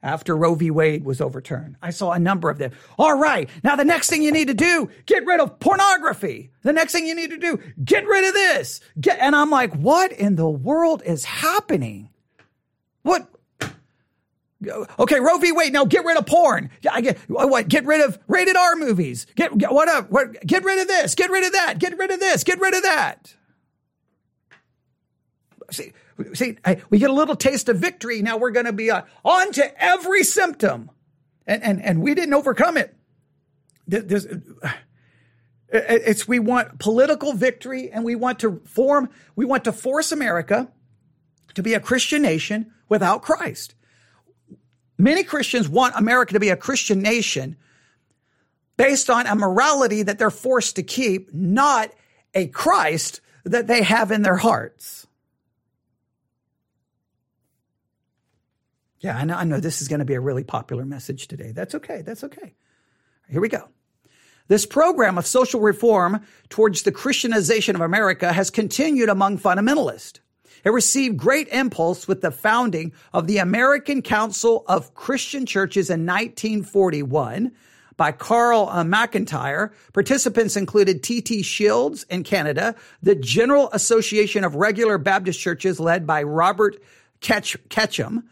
[0.03, 0.71] after Roe v.
[0.71, 1.77] Wade was overturned.
[1.83, 2.73] I saw a number of them.
[2.97, 3.49] All right.
[3.63, 6.53] Now the next thing you need to do, get rid of pornography.
[6.63, 8.81] The next thing you need to do, get rid of this.
[9.01, 12.09] Get, and I'm like, what in the world is happening?
[13.03, 13.29] What,
[14.99, 15.53] Okay, Roe v.
[15.53, 15.73] Wade.
[15.73, 16.71] Now get rid of porn.
[16.91, 17.69] I get what?
[17.69, 19.27] Get rid of rated R movies.
[19.35, 20.11] Get, get what up?
[20.11, 20.41] What?
[20.47, 21.15] Get rid of this.
[21.15, 21.79] Get rid of that.
[21.79, 22.45] Get rid of this.
[22.45, 23.35] Get rid of that.
[25.71, 25.93] See,
[26.35, 26.59] see,
[26.91, 28.23] we get a little taste of victory.
[28.23, 30.91] Now we're going to be uh, on to every symptom,
[31.47, 32.95] and and and we didn't overcome it.
[33.87, 34.27] There's,
[35.69, 39.09] it's we want political victory, and we want to form.
[39.35, 40.71] We want to force America
[41.55, 43.75] to be a Christian nation without Christ.
[44.99, 47.57] Many Christians want America to be a Christian nation
[48.77, 51.91] based on a morality that they're forced to keep, not
[52.35, 55.07] a Christ that they have in their hearts.
[59.01, 61.51] Yeah, I know, I know this is going to be a really popular message today.
[61.51, 62.03] That's okay.
[62.03, 62.55] That's okay.
[63.29, 63.69] Here we go.
[64.49, 70.21] This program of social reform towards the Christianization of America has continued among fundamentalists.
[70.65, 76.07] It received great impulse with the founding of the American Council of Christian Churches in
[76.07, 77.53] 1941
[77.97, 79.73] by Carl uh, McIntire.
[79.93, 81.43] Participants included T.T.
[81.43, 86.83] Shields in Canada, the General Association of Regular Baptist Churches led by Robert
[87.21, 88.25] Ketch- Ketcham,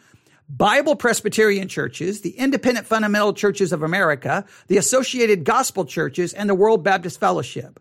[0.49, 6.55] Bible Presbyterian churches, the Independent Fundamental Churches of America, the Associated Gospel Churches, and the
[6.55, 7.79] World Baptist Fellowship.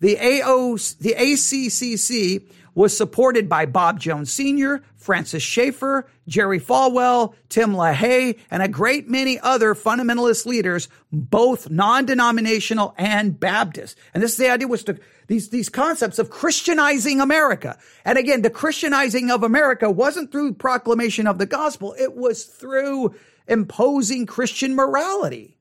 [0.00, 7.72] The AO, the ACCC was supported by Bob Jones Sr., Francis Schaeffer, Jerry Falwell, Tim
[7.72, 13.98] LaHaye, and a great many other fundamentalist leaders, both non-denominational and Baptist.
[14.14, 17.78] And this is the idea was to these, these concepts of Christianizing America.
[18.04, 21.94] And again, the Christianizing of America wasn't through proclamation of the gospel.
[21.98, 23.14] It was through
[23.46, 25.56] imposing Christian morality.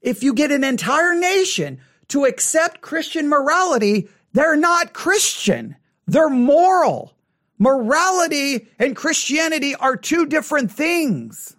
[0.00, 5.76] If you get an entire nation to accept Christian morality, they're not Christian.
[6.06, 7.14] They're moral.
[7.58, 11.56] Morality and Christianity are two different things.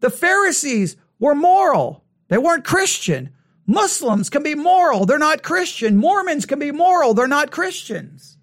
[0.00, 2.02] The Pharisees were moral.
[2.28, 3.30] They weren't Christian.
[3.66, 5.06] Muslims can be moral.
[5.06, 5.96] They're not Christian.
[5.96, 7.14] Mormons can be moral.
[7.14, 8.36] They're not Christians.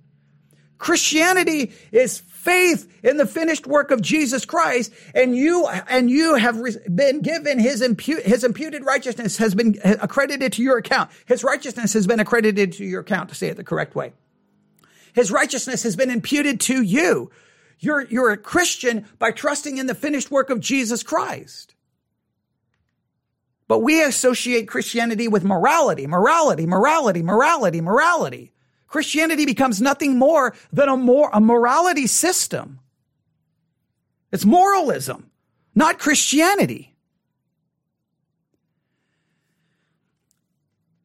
[0.77, 6.59] Christianity is faith in the finished work of Jesus Christ and you and you have
[6.93, 11.11] been given his his imputed righteousness has been accredited to your account.
[11.27, 14.13] His righteousness has been accredited to your account to say it the correct way.
[15.13, 17.29] His righteousness has been imputed to you.
[17.77, 21.75] You're you're a Christian by trusting in the finished work of Jesus Christ.
[23.67, 28.53] But we associate Christianity with morality morality morality morality morality
[28.89, 32.79] Christianity becomes nothing more than a more, a morality system.
[34.31, 35.29] It's moralism,
[35.75, 36.95] not Christianity.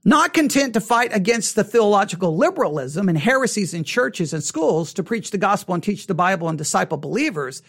[0.07, 5.03] Not content to fight against the theological liberalism and heresies in churches and schools to
[5.03, 7.63] preach the gospel and teach the Bible and disciple believers,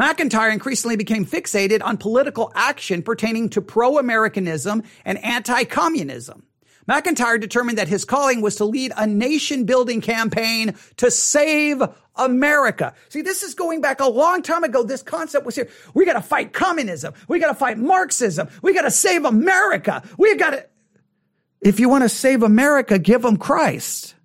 [0.00, 6.44] McIntire increasingly became fixated on political action pertaining to pro-Americanism and anti-communism.
[6.90, 11.80] McIntire determined that his calling was to lead a nation building campaign to save
[12.16, 12.94] America.
[13.10, 14.82] See, this is going back a long time ago.
[14.82, 15.68] This concept was here.
[15.94, 17.14] We got to fight communism.
[17.28, 18.48] We got to fight Marxism.
[18.60, 20.02] We got to save America.
[20.18, 20.66] We got to,
[21.60, 24.16] if you want to save America, give them Christ.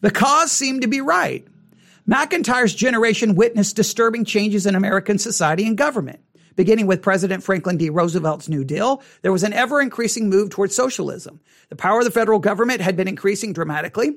[0.00, 1.46] The cause seemed to be right.
[2.08, 6.20] McIntire's generation witnessed disturbing changes in American society and government.
[6.56, 7.90] Beginning with President Franklin D.
[7.90, 11.40] Roosevelt's New Deal, there was an ever increasing move towards socialism.
[11.68, 14.16] The power of the federal government had been increasing dramatically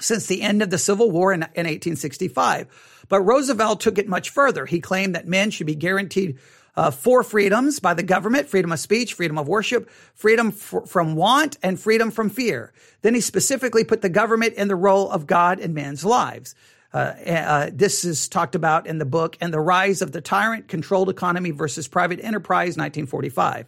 [0.00, 3.04] since the end of the Civil War in, in 1865.
[3.08, 4.66] But Roosevelt took it much further.
[4.66, 6.38] He claimed that men should be guaranteed
[6.74, 11.14] uh, four freedoms by the government freedom of speech, freedom of worship, freedom f- from
[11.14, 12.72] want, and freedom from fear.
[13.02, 16.54] Then he specifically put the government in the role of God in men's lives.
[16.92, 20.68] Uh, uh, this is talked about in the book and the rise of the tyrant
[20.68, 23.66] controlled economy versus private enterprise 1945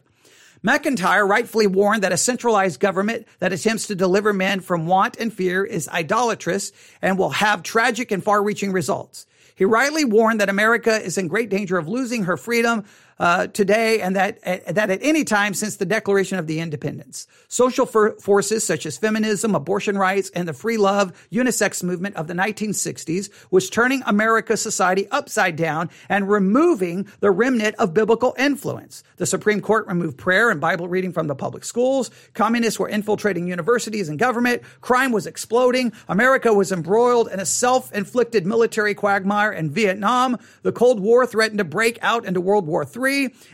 [0.65, 5.31] McIntire rightfully warned that a centralized government that attempts to deliver men from want and
[5.31, 9.27] fear is idolatrous and will have tragic and far reaching results.
[9.55, 12.85] He rightly warned that America is in great danger of losing her freedom
[13.19, 17.27] uh, today and that, uh, that at any time since the Declaration of the Independence.
[17.49, 22.27] Social for- forces such as feminism, abortion rights, and the free love unisex movement of
[22.27, 29.03] the 1960s was turning America's society upside down and removing the remnant of biblical influence.
[29.17, 32.11] The Supreme Court removed prayer and Bible reading from the public schools.
[32.35, 34.63] Communists were infiltrating universities and government.
[34.81, 35.93] Crime was exploding.
[36.09, 40.39] America was embroiled in a self-inflicted military quagmire in Vietnam.
[40.63, 43.04] The Cold War threatened to break out into World War III.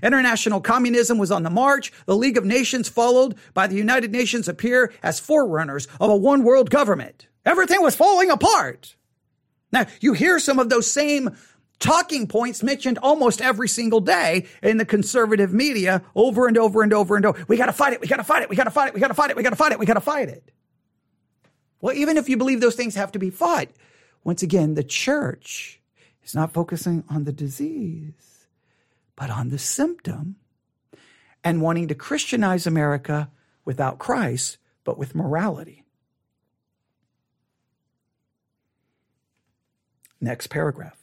[0.03, 1.93] International communism was on the march.
[2.07, 6.45] The League of Nations, followed by the United Nations, appear as forerunners of a one
[6.45, 7.27] world government.
[7.45, 8.97] Everything was falling apart.
[9.73, 11.37] Now, you hear some of those same
[11.79, 16.93] talking points mentioned almost every single day in the conservative media over and over and
[16.93, 17.45] over and over.
[17.49, 18.01] We got to fight it.
[18.01, 18.51] We got to fight it.
[18.51, 18.95] We got to fight it.
[18.95, 19.37] We got to fight it.
[19.37, 19.79] We got to fight it.
[19.79, 20.53] We got to fight it.
[21.81, 23.69] Well, even if you believe those things have to be fought,
[24.23, 25.81] once again, the church
[26.23, 28.30] is not focusing on the disease
[29.21, 30.37] but on the symptom
[31.45, 33.31] and wanting to Christianize America
[33.67, 35.85] without Christ, but with morality.
[40.23, 40.97] Next paragraph.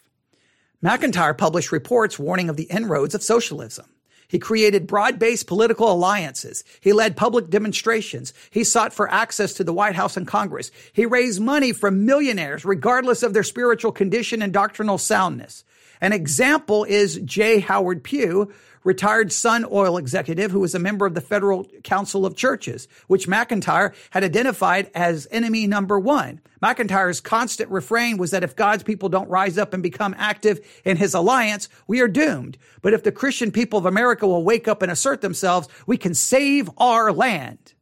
[0.83, 3.85] McIntire published reports warning of the inroads of socialism.
[4.27, 6.63] He created broad-based political alliances.
[6.81, 8.33] He led public demonstrations.
[8.49, 10.71] He sought for access to the White House and Congress.
[10.91, 15.63] He raised money from millionaires regardless of their spiritual condition and doctrinal soundness.
[16.01, 17.59] An example is J.
[17.59, 18.51] Howard Pew,
[18.83, 23.27] retired Sun Oil executive who was a member of the Federal Council of Churches, which
[23.27, 26.39] McIntire had identified as enemy number one.
[26.63, 30.97] McIntire's constant refrain was that if God's people don't rise up and become active in
[30.97, 32.57] his alliance, we are doomed.
[32.81, 36.13] But if the Christian people of America will wake up and assert themselves, we can
[36.13, 37.73] save our land.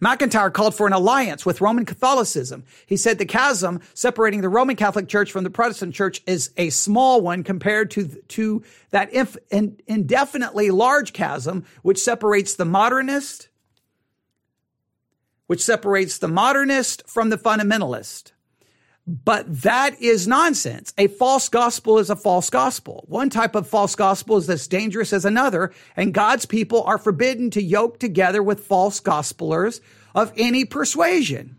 [0.00, 2.64] McIntire called for an alliance with Roman Catholicism.
[2.86, 6.70] He said the chasm separating the Roman Catholic Church from the Protestant Church is a
[6.70, 13.48] small one compared to, to that inf- in, indefinitely large chasm which separates the modernist,
[15.46, 18.32] which separates the modernist from the fundamentalist.
[19.06, 20.92] But that is nonsense.
[20.98, 23.04] A false gospel is a false gospel.
[23.06, 27.50] One type of false gospel is as dangerous as another, and God's people are forbidden
[27.52, 29.80] to yoke together with false gospelers
[30.12, 31.56] of any persuasion.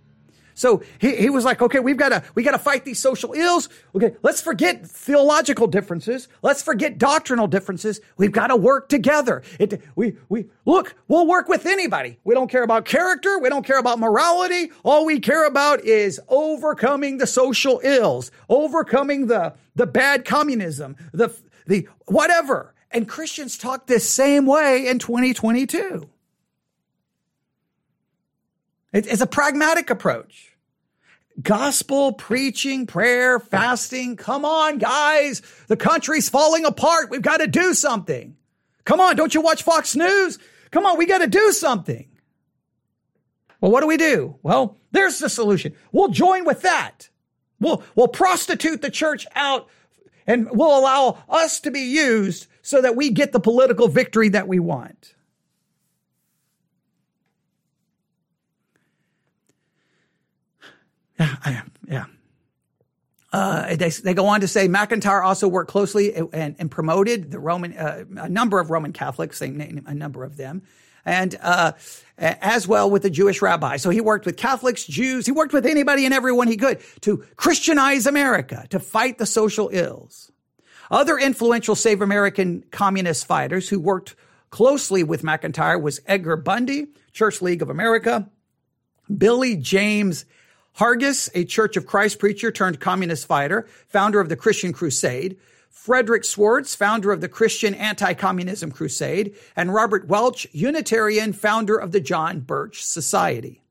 [0.58, 3.34] So he, he was like, okay, we've got to, we got to fight these social
[3.34, 3.70] ills.
[3.94, 4.16] Okay.
[4.24, 6.28] Let's forget theological differences.
[6.42, 8.02] Let's forget doctrinal differences.
[8.18, 9.44] We've got to work together.
[9.60, 12.18] It, we, we, look, we'll work with anybody.
[12.24, 13.38] We don't care about character.
[13.38, 14.72] We don't care about morality.
[14.84, 21.36] All we care about is overcoming the social ills, overcoming the, the bad communism, the,
[21.68, 22.74] the whatever.
[22.90, 26.10] And Christians talk this same way in 2022.
[29.06, 30.54] It's a pragmatic approach.
[31.42, 34.16] Gospel, preaching, prayer, fasting.
[34.16, 35.44] Come on, guys.
[35.68, 37.12] The country's falling apart.
[37.12, 38.36] We've got to do something.
[38.86, 39.16] Come on.
[39.16, 40.40] Don't you watch Fox News?
[40.72, 40.98] Come on.
[40.98, 42.08] We got to do something.
[43.62, 44.38] Well, what do we do?
[44.42, 45.76] Well, there's the solution.
[45.92, 47.10] We'll join with that.
[47.60, 49.68] We'll, we'll prostitute the church out
[50.26, 54.48] and we'll allow us to be used so that we get the political victory that
[54.48, 55.16] we want.
[61.20, 62.06] Yeah, I, am yeah.
[63.34, 67.40] Uh, they, they go on to say McIntire also worked closely and, and promoted the
[67.40, 70.62] Roman, uh, a number of Roman Catholics, name a number of them,
[71.04, 71.74] and uh,
[72.18, 73.78] as well with the Jewish rabbi.
[73.78, 77.18] So he worked with Catholics, Jews, he worked with anybody and everyone he could to
[77.36, 80.32] Christianize America, to fight the social ills.
[80.90, 84.16] Other influential Save American communist fighters who worked
[84.52, 88.30] closely with McIntire was Edgar Bundy, Church League of America,
[89.16, 90.26] Billy James
[90.78, 95.38] Hargis, a Church of Christ preacher turned communist fighter, founder of the Christian Crusade,
[95.72, 102.00] Frederick Schwarz, founder of the Christian Anti-Communism Crusade, and Robert Welch, Unitarian, founder of the
[102.00, 103.64] John Birch Society.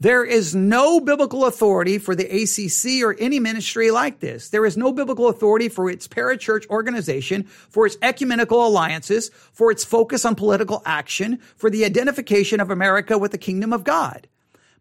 [0.00, 4.48] There is no biblical authority for the ACC or any ministry like this.
[4.48, 9.84] There is no biblical authority for its parachurch organization, for its ecumenical alliances, for its
[9.84, 14.26] focus on political action, for the identification of America with the kingdom of God.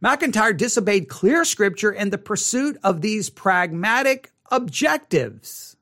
[0.03, 5.75] McIntire disobeyed clear scripture in the pursuit of these pragmatic objectives.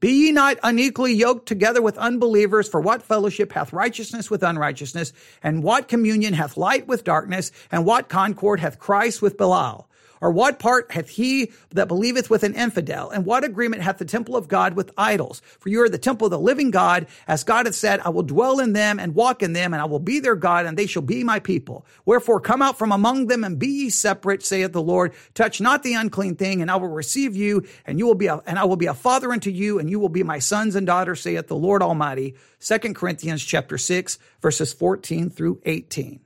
[0.00, 5.12] Be ye not unequally yoked together with unbelievers, for what fellowship hath righteousness with unrighteousness,
[5.42, 9.88] and what communion hath light with darkness, and what concord hath Christ with Belial?
[10.22, 13.10] Or what part hath he that believeth with an infidel?
[13.10, 15.42] And what agreement hath the temple of God with idols?
[15.58, 17.08] For you are the temple of the living God.
[17.26, 19.84] As God hath said, I will dwell in them and walk in them, and I
[19.84, 21.84] will be their God, and they shall be my people.
[22.04, 25.12] Wherefore come out from among them and be ye separate, saith the Lord.
[25.34, 28.40] Touch not the unclean thing, and I will receive you, and you will be a,
[28.46, 30.86] and I will be a father unto you, and you will be my sons and
[30.86, 32.36] daughters, saith the Lord Almighty.
[32.60, 36.20] Second Corinthians chapter 6, verses 14 through 18.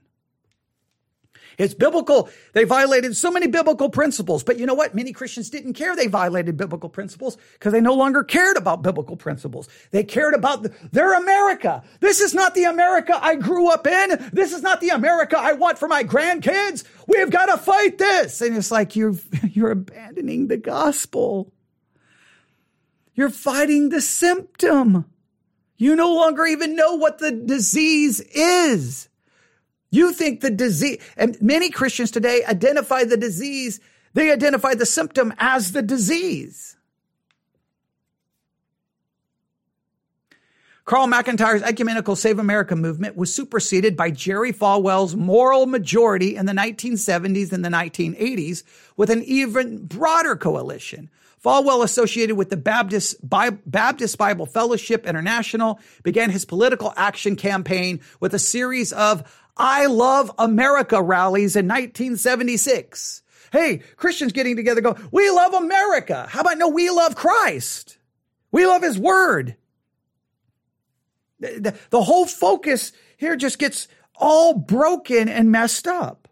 [1.57, 2.29] It's biblical.
[2.53, 4.43] They violated so many biblical principles.
[4.43, 4.93] But you know what?
[4.93, 9.15] Many Christians didn't care they violated biblical principles because they no longer cared about biblical
[9.15, 9.67] principles.
[9.89, 11.83] They cared about their America.
[11.99, 14.29] This is not the America I grew up in.
[14.31, 16.83] This is not the America I want for my grandkids.
[17.07, 18.41] We've got to fight this.
[18.41, 19.15] And it's like you're,
[19.51, 21.51] you're abandoning the gospel.
[23.15, 25.05] You're fighting the symptom.
[25.75, 29.06] You no longer even know what the disease is.
[29.89, 33.79] You think the disease, and many Christians today identify the disease,
[34.13, 36.75] they identify the symptom as the disease.
[40.87, 46.53] Carl McIntire's ecumenical Save America movement was superseded by Jerry Falwell's moral majority in the
[46.53, 48.63] 1970s and the 1980s
[48.95, 51.09] with an even broader coalition.
[51.43, 58.33] Falwell, associated with the Baptist, Baptist Bible Fellowship International, began his political action campaign with
[58.33, 63.21] a series of I Love America rallies in 1976.
[63.51, 66.27] Hey, Christians getting together go, we love America.
[66.29, 67.97] How about no, we love Christ.
[68.51, 69.55] We love his word.
[71.39, 76.27] The, the, the whole focus here just gets all broken and messed up.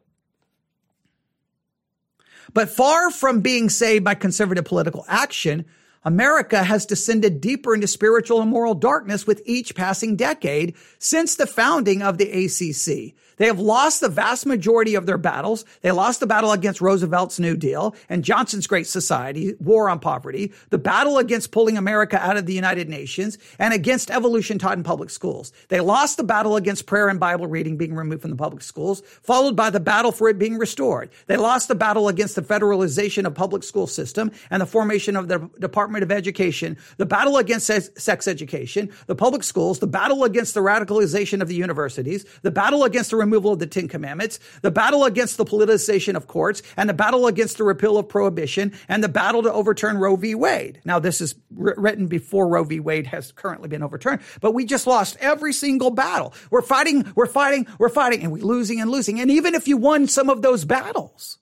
[2.53, 5.65] But far from being saved by conservative political action,
[6.05, 11.47] America has descended deeper into spiritual and moral darkness with each passing decade since the
[11.47, 13.15] founding of the ACC.
[13.37, 15.65] They have lost the vast majority of their battles.
[15.81, 20.53] They lost the battle against Roosevelt's New Deal and Johnson's Great Society, war on poverty,
[20.69, 24.83] the battle against pulling America out of the United Nations, and against evolution taught in
[24.83, 25.51] public schools.
[25.69, 29.01] They lost the battle against prayer and Bible reading being removed from the public schools,
[29.21, 31.09] followed by the battle for it being restored.
[31.27, 35.27] They lost the battle against the federalization of public school system and the formation of
[35.27, 37.65] the Department of Education, the battle against
[37.99, 42.83] sex education, the public schools, the battle against the radicalization of the universities, the battle
[42.83, 46.89] against the removal of the Ten Commandments, the battle against the politicization of courts, and
[46.89, 50.35] the battle against the repeal of prohibition, and the battle to overturn Roe v.
[50.35, 50.81] Wade.
[50.85, 52.79] Now, this is written before Roe v.
[52.79, 56.33] Wade has currently been overturned, but we just lost every single battle.
[56.49, 59.19] We're fighting, we're fighting, we're fighting, and we're losing and losing.
[59.19, 61.39] And even if you won some of those battles,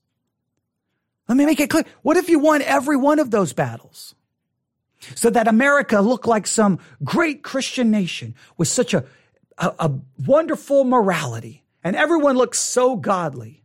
[1.28, 1.86] let me make it clear.
[2.02, 4.16] What if you won every one of those battles?
[5.16, 9.04] So that America looked like some great Christian nation with such a,
[9.58, 9.92] a, a
[10.26, 13.64] wonderful morality and everyone looks so godly.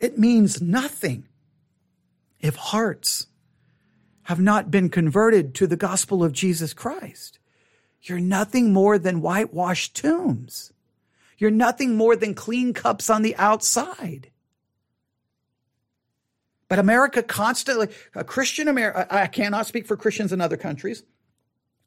[0.00, 1.28] It means nothing
[2.40, 3.26] if hearts
[4.24, 7.38] have not been converted to the gospel of Jesus Christ.
[8.02, 10.72] You're nothing more than whitewashed tombs.
[11.36, 14.30] You're nothing more than clean cups on the outside.
[16.68, 21.02] But America constantly, a Christian America, I cannot speak for Christians in other countries,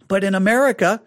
[0.07, 1.01] but in America,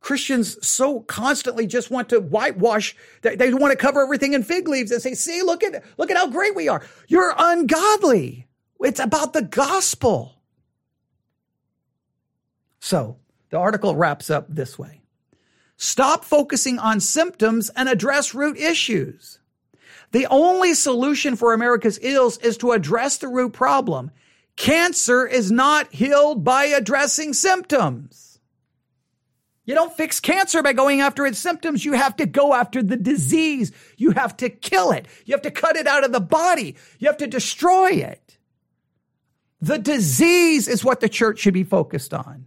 [0.00, 2.94] Christians so constantly just want to whitewash.
[3.22, 6.10] They, they want to cover everything in fig leaves and say, see, look at, look
[6.10, 6.82] at how great we are.
[7.08, 8.46] You're ungodly.
[8.80, 10.36] It's about the gospel.
[12.80, 13.16] So
[13.50, 15.02] the article wraps up this way.
[15.76, 19.38] Stop focusing on symptoms and address root issues.
[20.12, 24.10] The only solution for America's ills is to address the root problem.
[24.56, 28.27] Cancer is not healed by addressing symptoms.
[29.68, 31.84] You don't fix cancer by going after its symptoms.
[31.84, 33.70] You have to go after the disease.
[33.98, 35.04] You have to kill it.
[35.26, 36.74] You have to cut it out of the body.
[36.98, 38.38] You have to destroy it.
[39.60, 42.46] The disease is what the church should be focused on.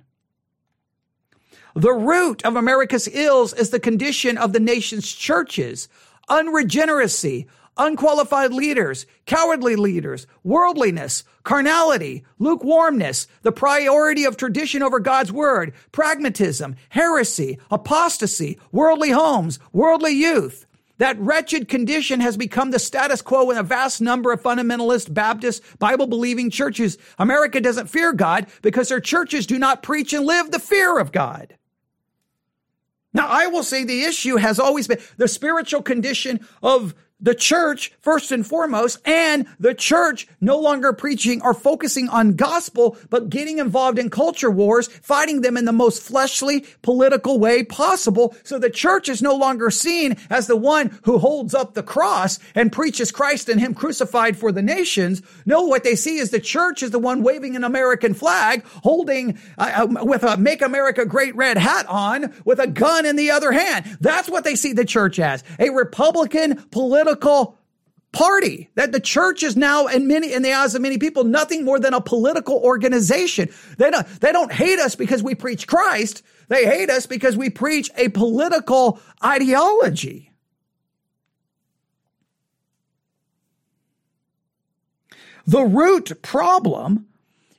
[1.75, 5.89] The root of America's ills is the condition of the nation's churches,
[6.27, 7.45] unregeneracy,
[7.77, 16.75] unqualified leaders, cowardly leaders, worldliness, carnality, lukewarmness, the priority of tradition over God's word, pragmatism,
[16.89, 20.65] heresy, apostasy, worldly homes, worldly youth.
[20.97, 25.63] That wretched condition has become the status quo in a vast number of fundamentalist Baptist
[25.79, 26.99] Bible believing churches.
[27.17, 31.11] America doesn't fear God because their churches do not preach and live the fear of
[31.11, 31.55] God.
[33.13, 37.91] Now, I will say the issue has always been the spiritual condition of the church
[38.01, 43.59] first and foremost and the church no longer preaching or focusing on gospel, but getting
[43.59, 48.35] involved in culture wars, fighting them in the most fleshly political way possible.
[48.43, 52.39] So the church is no longer seen as the one who holds up the cross
[52.55, 55.21] and preaches Christ and him crucified for the nations.
[55.45, 59.37] No, what they see is the church is the one waving an American flag, holding
[59.57, 63.31] uh, uh with a make America great red hat on with a gun in the
[63.31, 63.85] other hand.
[63.99, 67.57] That's what they see the church as a Republican political political
[68.11, 71.63] party that the church is now in many in the eyes of many people nothing
[71.63, 73.49] more than a political organization.
[73.77, 76.23] They don't they don't hate us because we preach christ.
[76.49, 80.31] They hate us because we preach a political ideology.
[85.47, 87.07] The root problem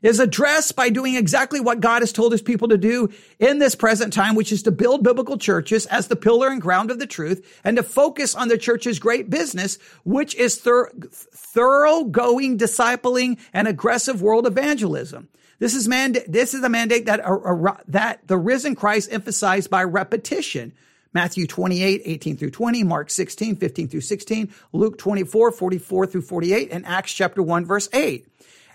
[0.02, 3.74] is addressed by doing exactly what God has told his people to do in this
[3.74, 7.06] present time, which is to build biblical churches as the pillar and ground of the
[7.06, 13.38] truth and to focus on the church's great business, which is thor- thorough going, discipling
[13.52, 15.28] and aggressive world evangelism.
[15.58, 19.70] This is mand- this is a mandate that, uh, uh, that the risen Christ emphasized
[19.70, 20.72] by repetition.
[21.14, 26.70] Matthew 28, 18 through 20, Mark 16, 15 through 16, Luke 24, 44 through 48,
[26.72, 28.26] and Acts chapter 1, verse 8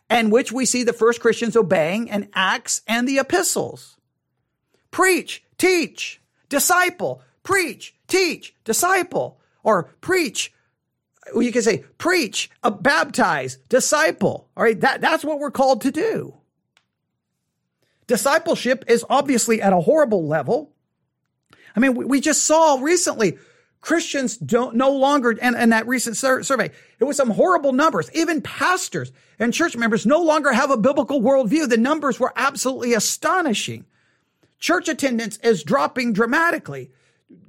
[0.10, 3.98] and which we see the first Christians obeying in Acts and the epistles.
[4.92, 10.54] Preach, teach, disciple, preach, teach, disciple, or preach.
[11.36, 14.50] You can say preach, uh, baptize, disciple.
[14.56, 14.80] All right.
[14.80, 16.34] That, that's what we're called to do.
[18.08, 20.72] Discipleship is obviously at a horrible level.
[21.76, 23.38] I mean, we, we just saw recently
[23.88, 28.12] Christians don't no longer, and, and that recent sur- survey, it was some horrible numbers.
[28.14, 31.70] Even pastors and church members no longer have a biblical worldview.
[31.70, 33.86] The numbers were absolutely astonishing.
[34.60, 36.92] Church attendance is dropping dramatically.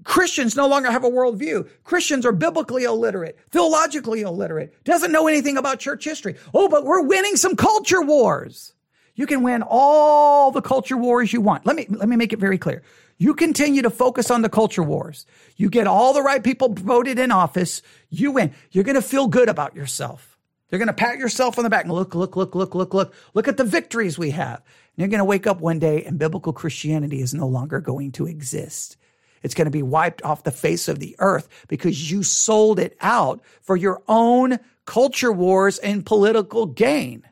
[0.05, 1.69] Christians no longer have a worldview.
[1.83, 6.37] Christians are biblically illiterate, theologically illiterate, doesn't know anything about church history.
[6.55, 8.75] Oh, but we're winning some culture wars.
[9.17, 11.67] You can win all the culture wars you want.
[11.67, 12.85] Let me, let me make it very clear.
[13.19, 15.27] You continue to focus on the culture wars.
[15.57, 17.83] You get all the right people voted in office.
[18.11, 18.55] You win.
[18.71, 20.39] You're going to feel good about yourself.
[20.71, 23.15] You're going to pat yourself on the back and look, look, look, look, look, look,
[23.35, 24.59] look at the victories we have.
[24.59, 24.65] And
[24.97, 28.27] you're going to wake up one day and biblical Christianity is no longer going to
[28.27, 28.97] exist.
[29.43, 32.97] It's going to be wiped off the face of the earth because you sold it
[33.01, 37.25] out for your own culture wars and political gain.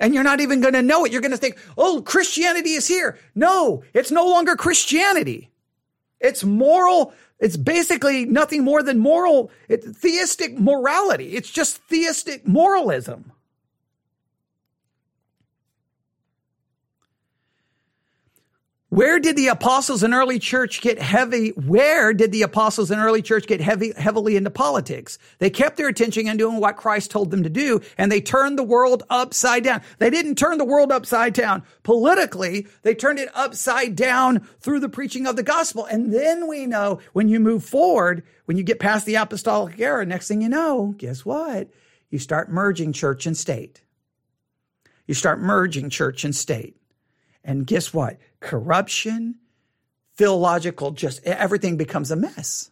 [0.00, 1.12] And you're not even going to know it.
[1.12, 3.18] You're going to think, oh, Christianity is here.
[3.34, 5.50] No, it's no longer Christianity.
[6.20, 7.12] It's moral.
[7.40, 11.36] It's basically nothing more than moral, it's theistic morality.
[11.36, 13.32] It's just theistic moralism.
[18.98, 21.50] Where did the apostles in early church get heavy?
[21.50, 25.20] Where did the apostles in early church get heavy, heavily into politics?
[25.38, 28.58] They kept their attention on doing what Christ told them to do, and they turned
[28.58, 29.82] the world upside down.
[29.98, 32.66] They didn't turn the world upside down politically.
[32.82, 35.84] They turned it upside down through the preaching of the gospel.
[35.84, 40.04] And then we know when you move forward, when you get past the apostolic era,
[40.04, 41.70] next thing you know, guess what?
[42.10, 43.80] You start merging church and state.
[45.06, 46.74] You start merging church and state.
[47.44, 48.18] And guess what?
[48.40, 49.36] Corruption,
[50.16, 52.70] theological, just everything becomes a mess.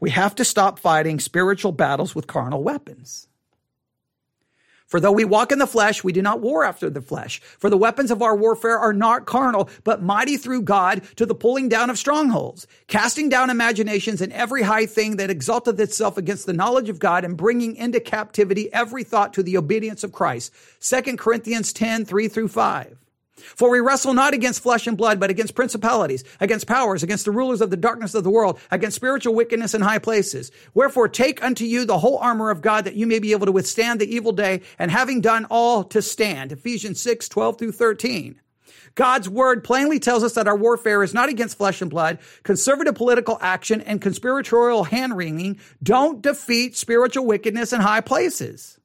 [0.00, 3.28] We have to stop fighting spiritual battles with carnal weapons.
[4.94, 7.40] For though we walk in the flesh, we do not war after the flesh.
[7.58, 11.34] For the weapons of our warfare are not carnal, but mighty through God to the
[11.34, 16.46] pulling down of strongholds, casting down imaginations and every high thing that exalteth itself against
[16.46, 20.52] the knowledge of God and bringing into captivity every thought to the obedience of Christ.
[20.80, 23.03] 2 Corinthians 10, 3 through 5.
[23.36, 27.32] For we wrestle not against flesh and blood, but against principalities, against powers, against the
[27.32, 30.52] rulers of the darkness of the world, against spiritual wickedness in high places.
[30.72, 33.52] Wherefore take unto you the whole armor of God that you may be able to
[33.52, 36.52] withstand the evil day, and having done all to stand.
[36.52, 38.40] Ephesians 6, 12 through 13.
[38.94, 42.18] God's word plainly tells us that our warfare is not against flesh and blood.
[42.44, 48.78] Conservative political action and conspiratorial hand wringing don't defeat spiritual wickedness in high places.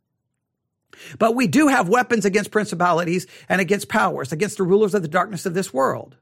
[1.17, 5.07] But we do have weapons against principalities and against powers, against the rulers of the
[5.07, 6.17] darkness of this world.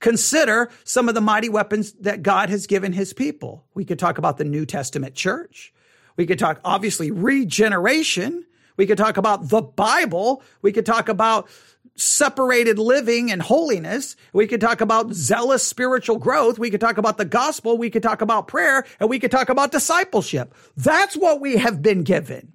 [0.00, 3.64] Consider some of the mighty weapons that God has given his people.
[3.74, 5.72] We could talk about the New Testament church.
[6.16, 8.46] We could talk, obviously, regeneration.
[8.76, 10.42] We could talk about the Bible.
[10.62, 11.48] We could talk about
[11.94, 14.16] separated living and holiness.
[14.32, 16.58] We could talk about zealous spiritual growth.
[16.58, 17.78] We could talk about the gospel.
[17.78, 20.54] We could talk about prayer and we could talk about discipleship.
[20.76, 22.52] That's what we have been given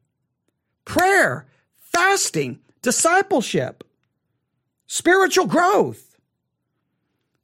[0.91, 1.45] prayer,
[1.79, 3.85] fasting, discipleship,
[4.87, 6.17] spiritual growth,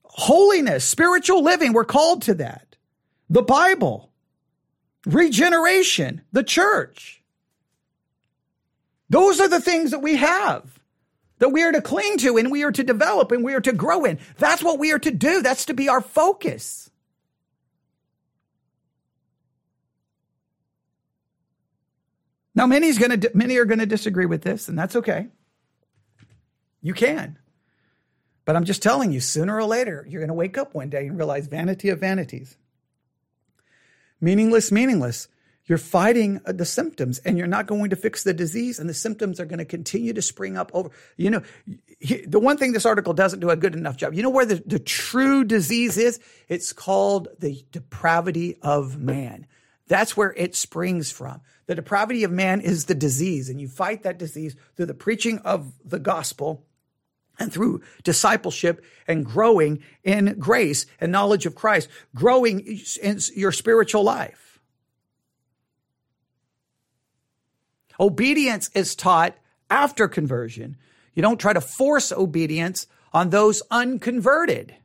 [0.03, 1.71] holiness, spiritual living.
[1.71, 2.75] We're called to that.
[3.29, 4.11] The Bible,
[5.05, 7.23] regeneration, the church.
[9.09, 10.77] Those are the things that we have
[11.39, 13.71] that we are to cling to and we are to develop and we are to
[13.71, 14.19] grow in.
[14.39, 15.41] That's what we are to do.
[15.41, 16.89] That's to be our focus.
[22.57, 25.27] Now, many's gonna, many are going to disagree with this, and that's okay.
[26.81, 27.37] You can.
[28.45, 31.05] But I'm just telling you, sooner or later, you're going to wake up one day
[31.05, 32.57] and realize vanity of vanities.
[34.19, 35.27] Meaningless, meaningless.
[35.65, 38.93] You're fighting uh, the symptoms and you're not going to fix the disease, and the
[38.95, 40.89] symptoms are going to continue to spring up over.
[41.15, 41.41] You know,
[42.25, 44.63] the one thing this article doesn't do a good enough job, you know where the,
[44.65, 46.19] the true disease is?
[46.49, 49.45] It's called the depravity of man.
[49.87, 51.41] That's where it springs from.
[51.65, 55.39] The depravity of man is the disease, and you fight that disease through the preaching
[55.39, 56.65] of the gospel
[57.39, 64.03] and through discipleship and growing in grace and knowledge of Christ, growing in your spiritual
[64.03, 64.59] life.
[67.99, 69.35] Obedience is taught
[69.69, 70.77] after conversion.
[71.13, 74.75] You don't try to force obedience on those unconverted.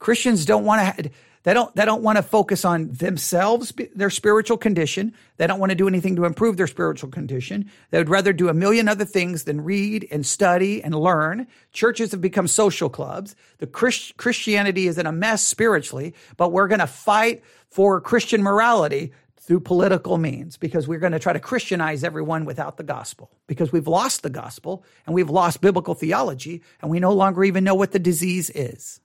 [0.00, 1.10] Christians don't want to
[1.42, 5.14] they don't they don't want to focus on themselves their spiritual condition.
[5.38, 7.70] They don't want to do anything to improve their spiritual condition.
[7.90, 11.46] They would rather do a million other things than read and study and learn.
[11.72, 13.34] Churches have become social clubs.
[13.58, 18.42] The Christ, Christianity is in a mess spiritually, but we're going to fight for Christian
[18.42, 23.30] morality through political means because we're going to try to Christianize everyone without the gospel
[23.46, 27.64] because we've lost the gospel and we've lost biblical theology and we no longer even
[27.64, 29.00] know what the disease is.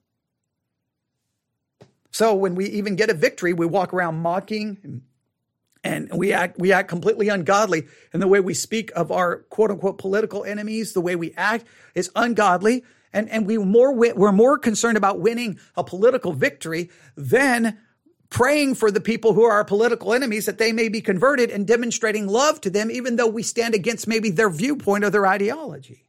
[2.16, 5.02] So when we even get a victory, we walk around mocking
[5.84, 7.88] and, we act we act completely ungodly.
[8.14, 11.66] And the way we speak of our quote unquote political enemies, the way we act
[11.94, 12.86] is ungodly.
[13.12, 17.80] And, and we more, we're more concerned about winning a political victory than
[18.30, 21.68] praying for the people who are our political enemies that they may be converted and
[21.68, 26.06] demonstrating love to them, even though we stand against maybe their viewpoint or their ideology.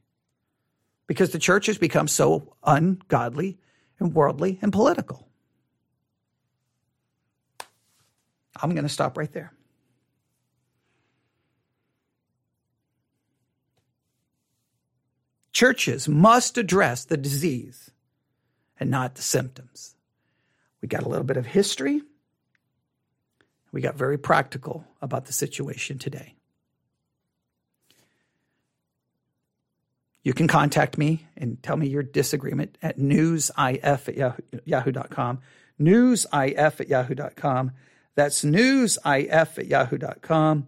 [1.08, 3.58] Because the church has become so ungodly
[3.98, 5.25] and worldly and political.
[8.62, 9.52] I'm going to stop right there.
[15.52, 17.90] Churches must address the disease
[18.78, 19.94] and not the symptoms.
[20.82, 22.02] We got a little bit of history.
[23.72, 26.34] We got very practical about the situation today.
[30.22, 35.38] You can contact me and tell me your disagreement at newsif at yahoo.com.
[35.80, 37.72] Newsif at yahoo.com.
[38.16, 40.66] That's newsif at yahoo.com.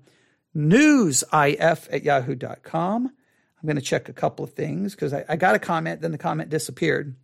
[0.55, 3.07] Newsif at yahoo.com.
[3.07, 6.13] I'm going to check a couple of things because I, I, got a comment, then
[6.13, 7.17] the comment disappeared.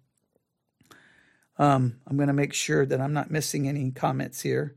[1.58, 4.74] Um, I'm going to make sure that I'm not missing any comments here.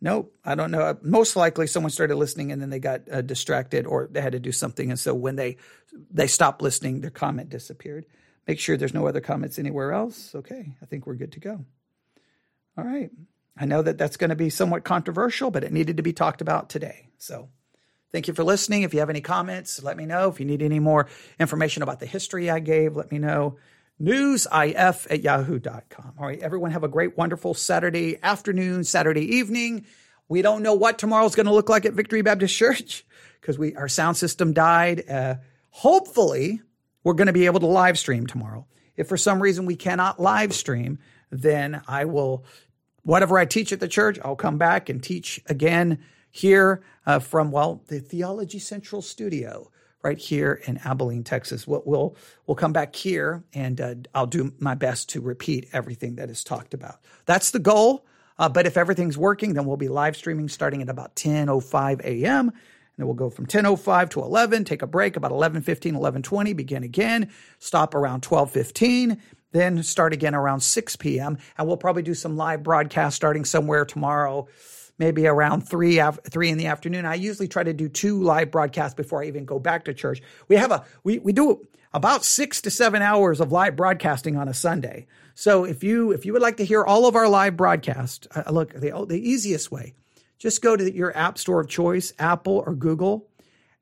[0.00, 0.96] Nope, I don't know.
[1.02, 4.38] Most likely, someone started listening and then they got uh, distracted, or they had to
[4.38, 5.56] do something, and so when they
[6.08, 8.06] they stopped listening, their comment disappeared.
[8.46, 10.36] Make sure there's no other comments anywhere else.
[10.36, 11.64] Okay, I think we're good to go.
[12.76, 13.10] All right.
[13.60, 16.40] I know that that's going to be somewhat controversial, but it needed to be talked
[16.40, 17.08] about today.
[17.18, 17.48] So
[18.10, 18.82] Thank you for listening.
[18.82, 20.30] If you have any comments, let me know.
[20.30, 23.58] If you need any more information about the history I gave, let me know.
[24.00, 26.14] Newsif at yahoo.com.
[26.18, 29.84] All right, everyone have a great, wonderful Saturday afternoon, Saturday evening.
[30.26, 33.04] We don't know what tomorrow's going to look like at Victory Baptist Church
[33.40, 35.08] because we our sound system died.
[35.08, 35.34] Uh,
[35.68, 36.62] hopefully,
[37.04, 38.66] we're going to be able to live stream tomorrow.
[38.96, 40.98] If for some reason we cannot live stream,
[41.30, 42.46] then I will,
[43.02, 45.98] whatever I teach at the church, I'll come back and teach again
[46.30, 49.70] here uh, from, well, the Theology Central studio
[50.02, 51.66] right here in Abilene, Texas.
[51.66, 56.16] We'll, we'll, we'll come back here and uh, I'll do my best to repeat everything
[56.16, 57.00] that is talked about.
[57.26, 58.06] That's the goal.
[58.38, 62.48] Uh, but if everything's working, then we'll be live streaming starting at about 10.05 a.m.
[62.48, 62.56] And
[62.96, 67.30] then we'll go from 10.05 to 11, take a break about 11.15, 11.20, begin again,
[67.58, 69.18] stop around 12.15,
[69.52, 71.38] then start again around 6 p.m.
[71.56, 74.48] And we'll probably do some live broadcast starting somewhere tomorrow
[74.98, 77.06] maybe around three three in the afternoon.
[77.06, 80.20] I usually try to do two live broadcasts before I even go back to church.
[80.48, 84.48] We have a we we do about six to seven hours of live broadcasting on
[84.48, 85.06] a Sunday.
[85.34, 88.50] So if you if you would like to hear all of our live broadcast, uh,
[88.50, 89.94] look the the easiest way,
[90.38, 93.28] just go to your app store of choice, Apple or Google,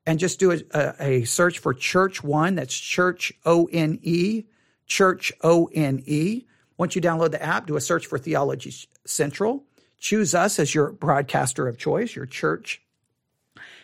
[0.05, 2.55] and just do a, a, a search for Church One.
[2.55, 4.43] That's Church O N E,
[4.87, 6.45] Church O N E.
[6.77, 8.73] Once you download the app, do a search for Theology
[9.05, 9.63] Central
[9.97, 12.81] choose us as your broadcaster of choice, your church,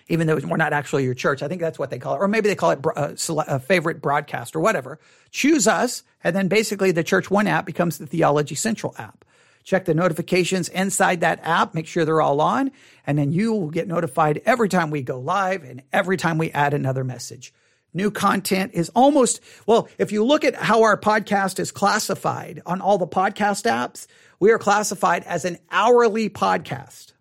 [0.08, 1.42] even though we're not actually your church.
[1.42, 2.20] I think that's what they call it.
[2.20, 5.00] Or maybe they call it a, uh, a favorite broadcast or whatever.
[5.32, 6.04] Choose us.
[6.24, 9.26] And then basically the Church One app becomes the Theology Central app.
[9.64, 11.74] Check the notifications inside that app.
[11.74, 12.72] Make sure they're all on.
[13.08, 16.52] And then you will get notified every time we go live and every time we
[16.52, 17.54] add another message.
[17.94, 22.82] New content is almost, well, if you look at how our podcast is classified on
[22.82, 24.08] all the podcast apps,
[24.40, 27.14] we are classified as an hourly podcast.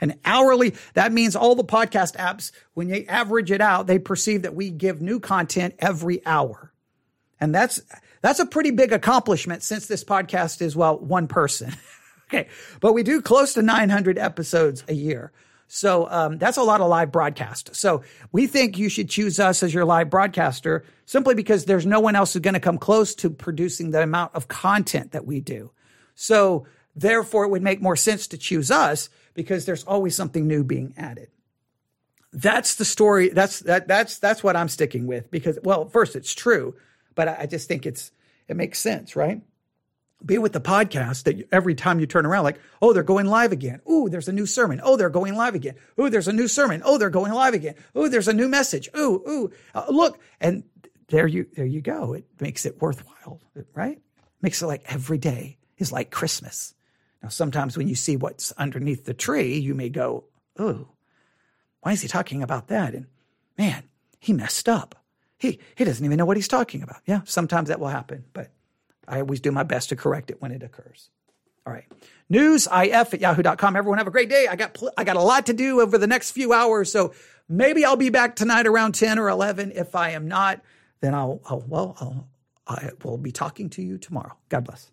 [0.00, 4.42] An hourly, that means all the podcast apps, when they average it out, they perceive
[4.42, 6.72] that we give new content every hour.
[7.40, 7.80] And that's,
[8.20, 11.74] that's a pretty big accomplishment since this podcast is, well, one person.
[12.28, 12.48] okay.
[12.80, 15.32] But we do close to 900 episodes a year.
[15.68, 17.74] So um, that's a lot of live broadcast.
[17.74, 18.02] So
[18.32, 22.14] we think you should choose us as your live broadcaster simply because there's no one
[22.14, 25.72] else who's going to come close to producing the amount of content that we do.
[26.14, 30.62] So therefore, it would make more sense to choose us because there's always something new
[30.62, 31.28] being added.
[32.32, 33.30] That's the story.
[33.30, 33.88] That's that.
[33.88, 36.74] That's that's what I'm sticking with because well, first it's true,
[37.14, 38.10] but I, I just think it's
[38.46, 39.40] it makes sense, right?
[40.24, 43.52] Be with the podcast that every time you turn around, like, oh, they're going live
[43.52, 43.80] again.
[43.86, 44.80] Oh, there's a new sermon.
[44.82, 45.74] Oh, they're going live again.
[45.98, 46.82] Oh, there's a new sermon.
[46.84, 47.74] Oh, they're going live again.
[47.94, 48.88] Oh, there's a new message.
[48.94, 50.64] Oh, oh, uh, look, and
[51.08, 52.14] there you there you go.
[52.14, 53.40] It makes it worthwhile,
[53.74, 54.00] right?
[54.40, 56.74] Makes it like every day is like Christmas.
[57.22, 60.24] Now, sometimes when you see what's underneath the tree, you may go,
[60.58, 60.88] oh,
[61.80, 62.94] why is he talking about that?
[62.94, 63.06] And
[63.58, 63.84] man,
[64.18, 64.94] he messed up.
[65.38, 67.02] He, he doesn't even know what he's talking about.
[67.06, 68.52] Yeah, sometimes that will happen, but
[69.08, 71.10] I always do my best to correct it when it occurs.
[71.66, 71.86] All right.
[72.30, 73.76] Newsif at yahoo.com.
[73.76, 74.46] Everyone have a great day.
[74.48, 76.92] I got, pl- I got a lot to do over the next few hours.
[76.92, 77.12] So
[77.48, 79.72] maybe I'll be back tonight around 10 or 11.
[79.74, 80.60] If I am not,
[81.00, 82.28] then I'll, I'll well, I'll,
[82.68, 84.36] I will be talking to you tomorrow.
[84.48, 84.90] God bless.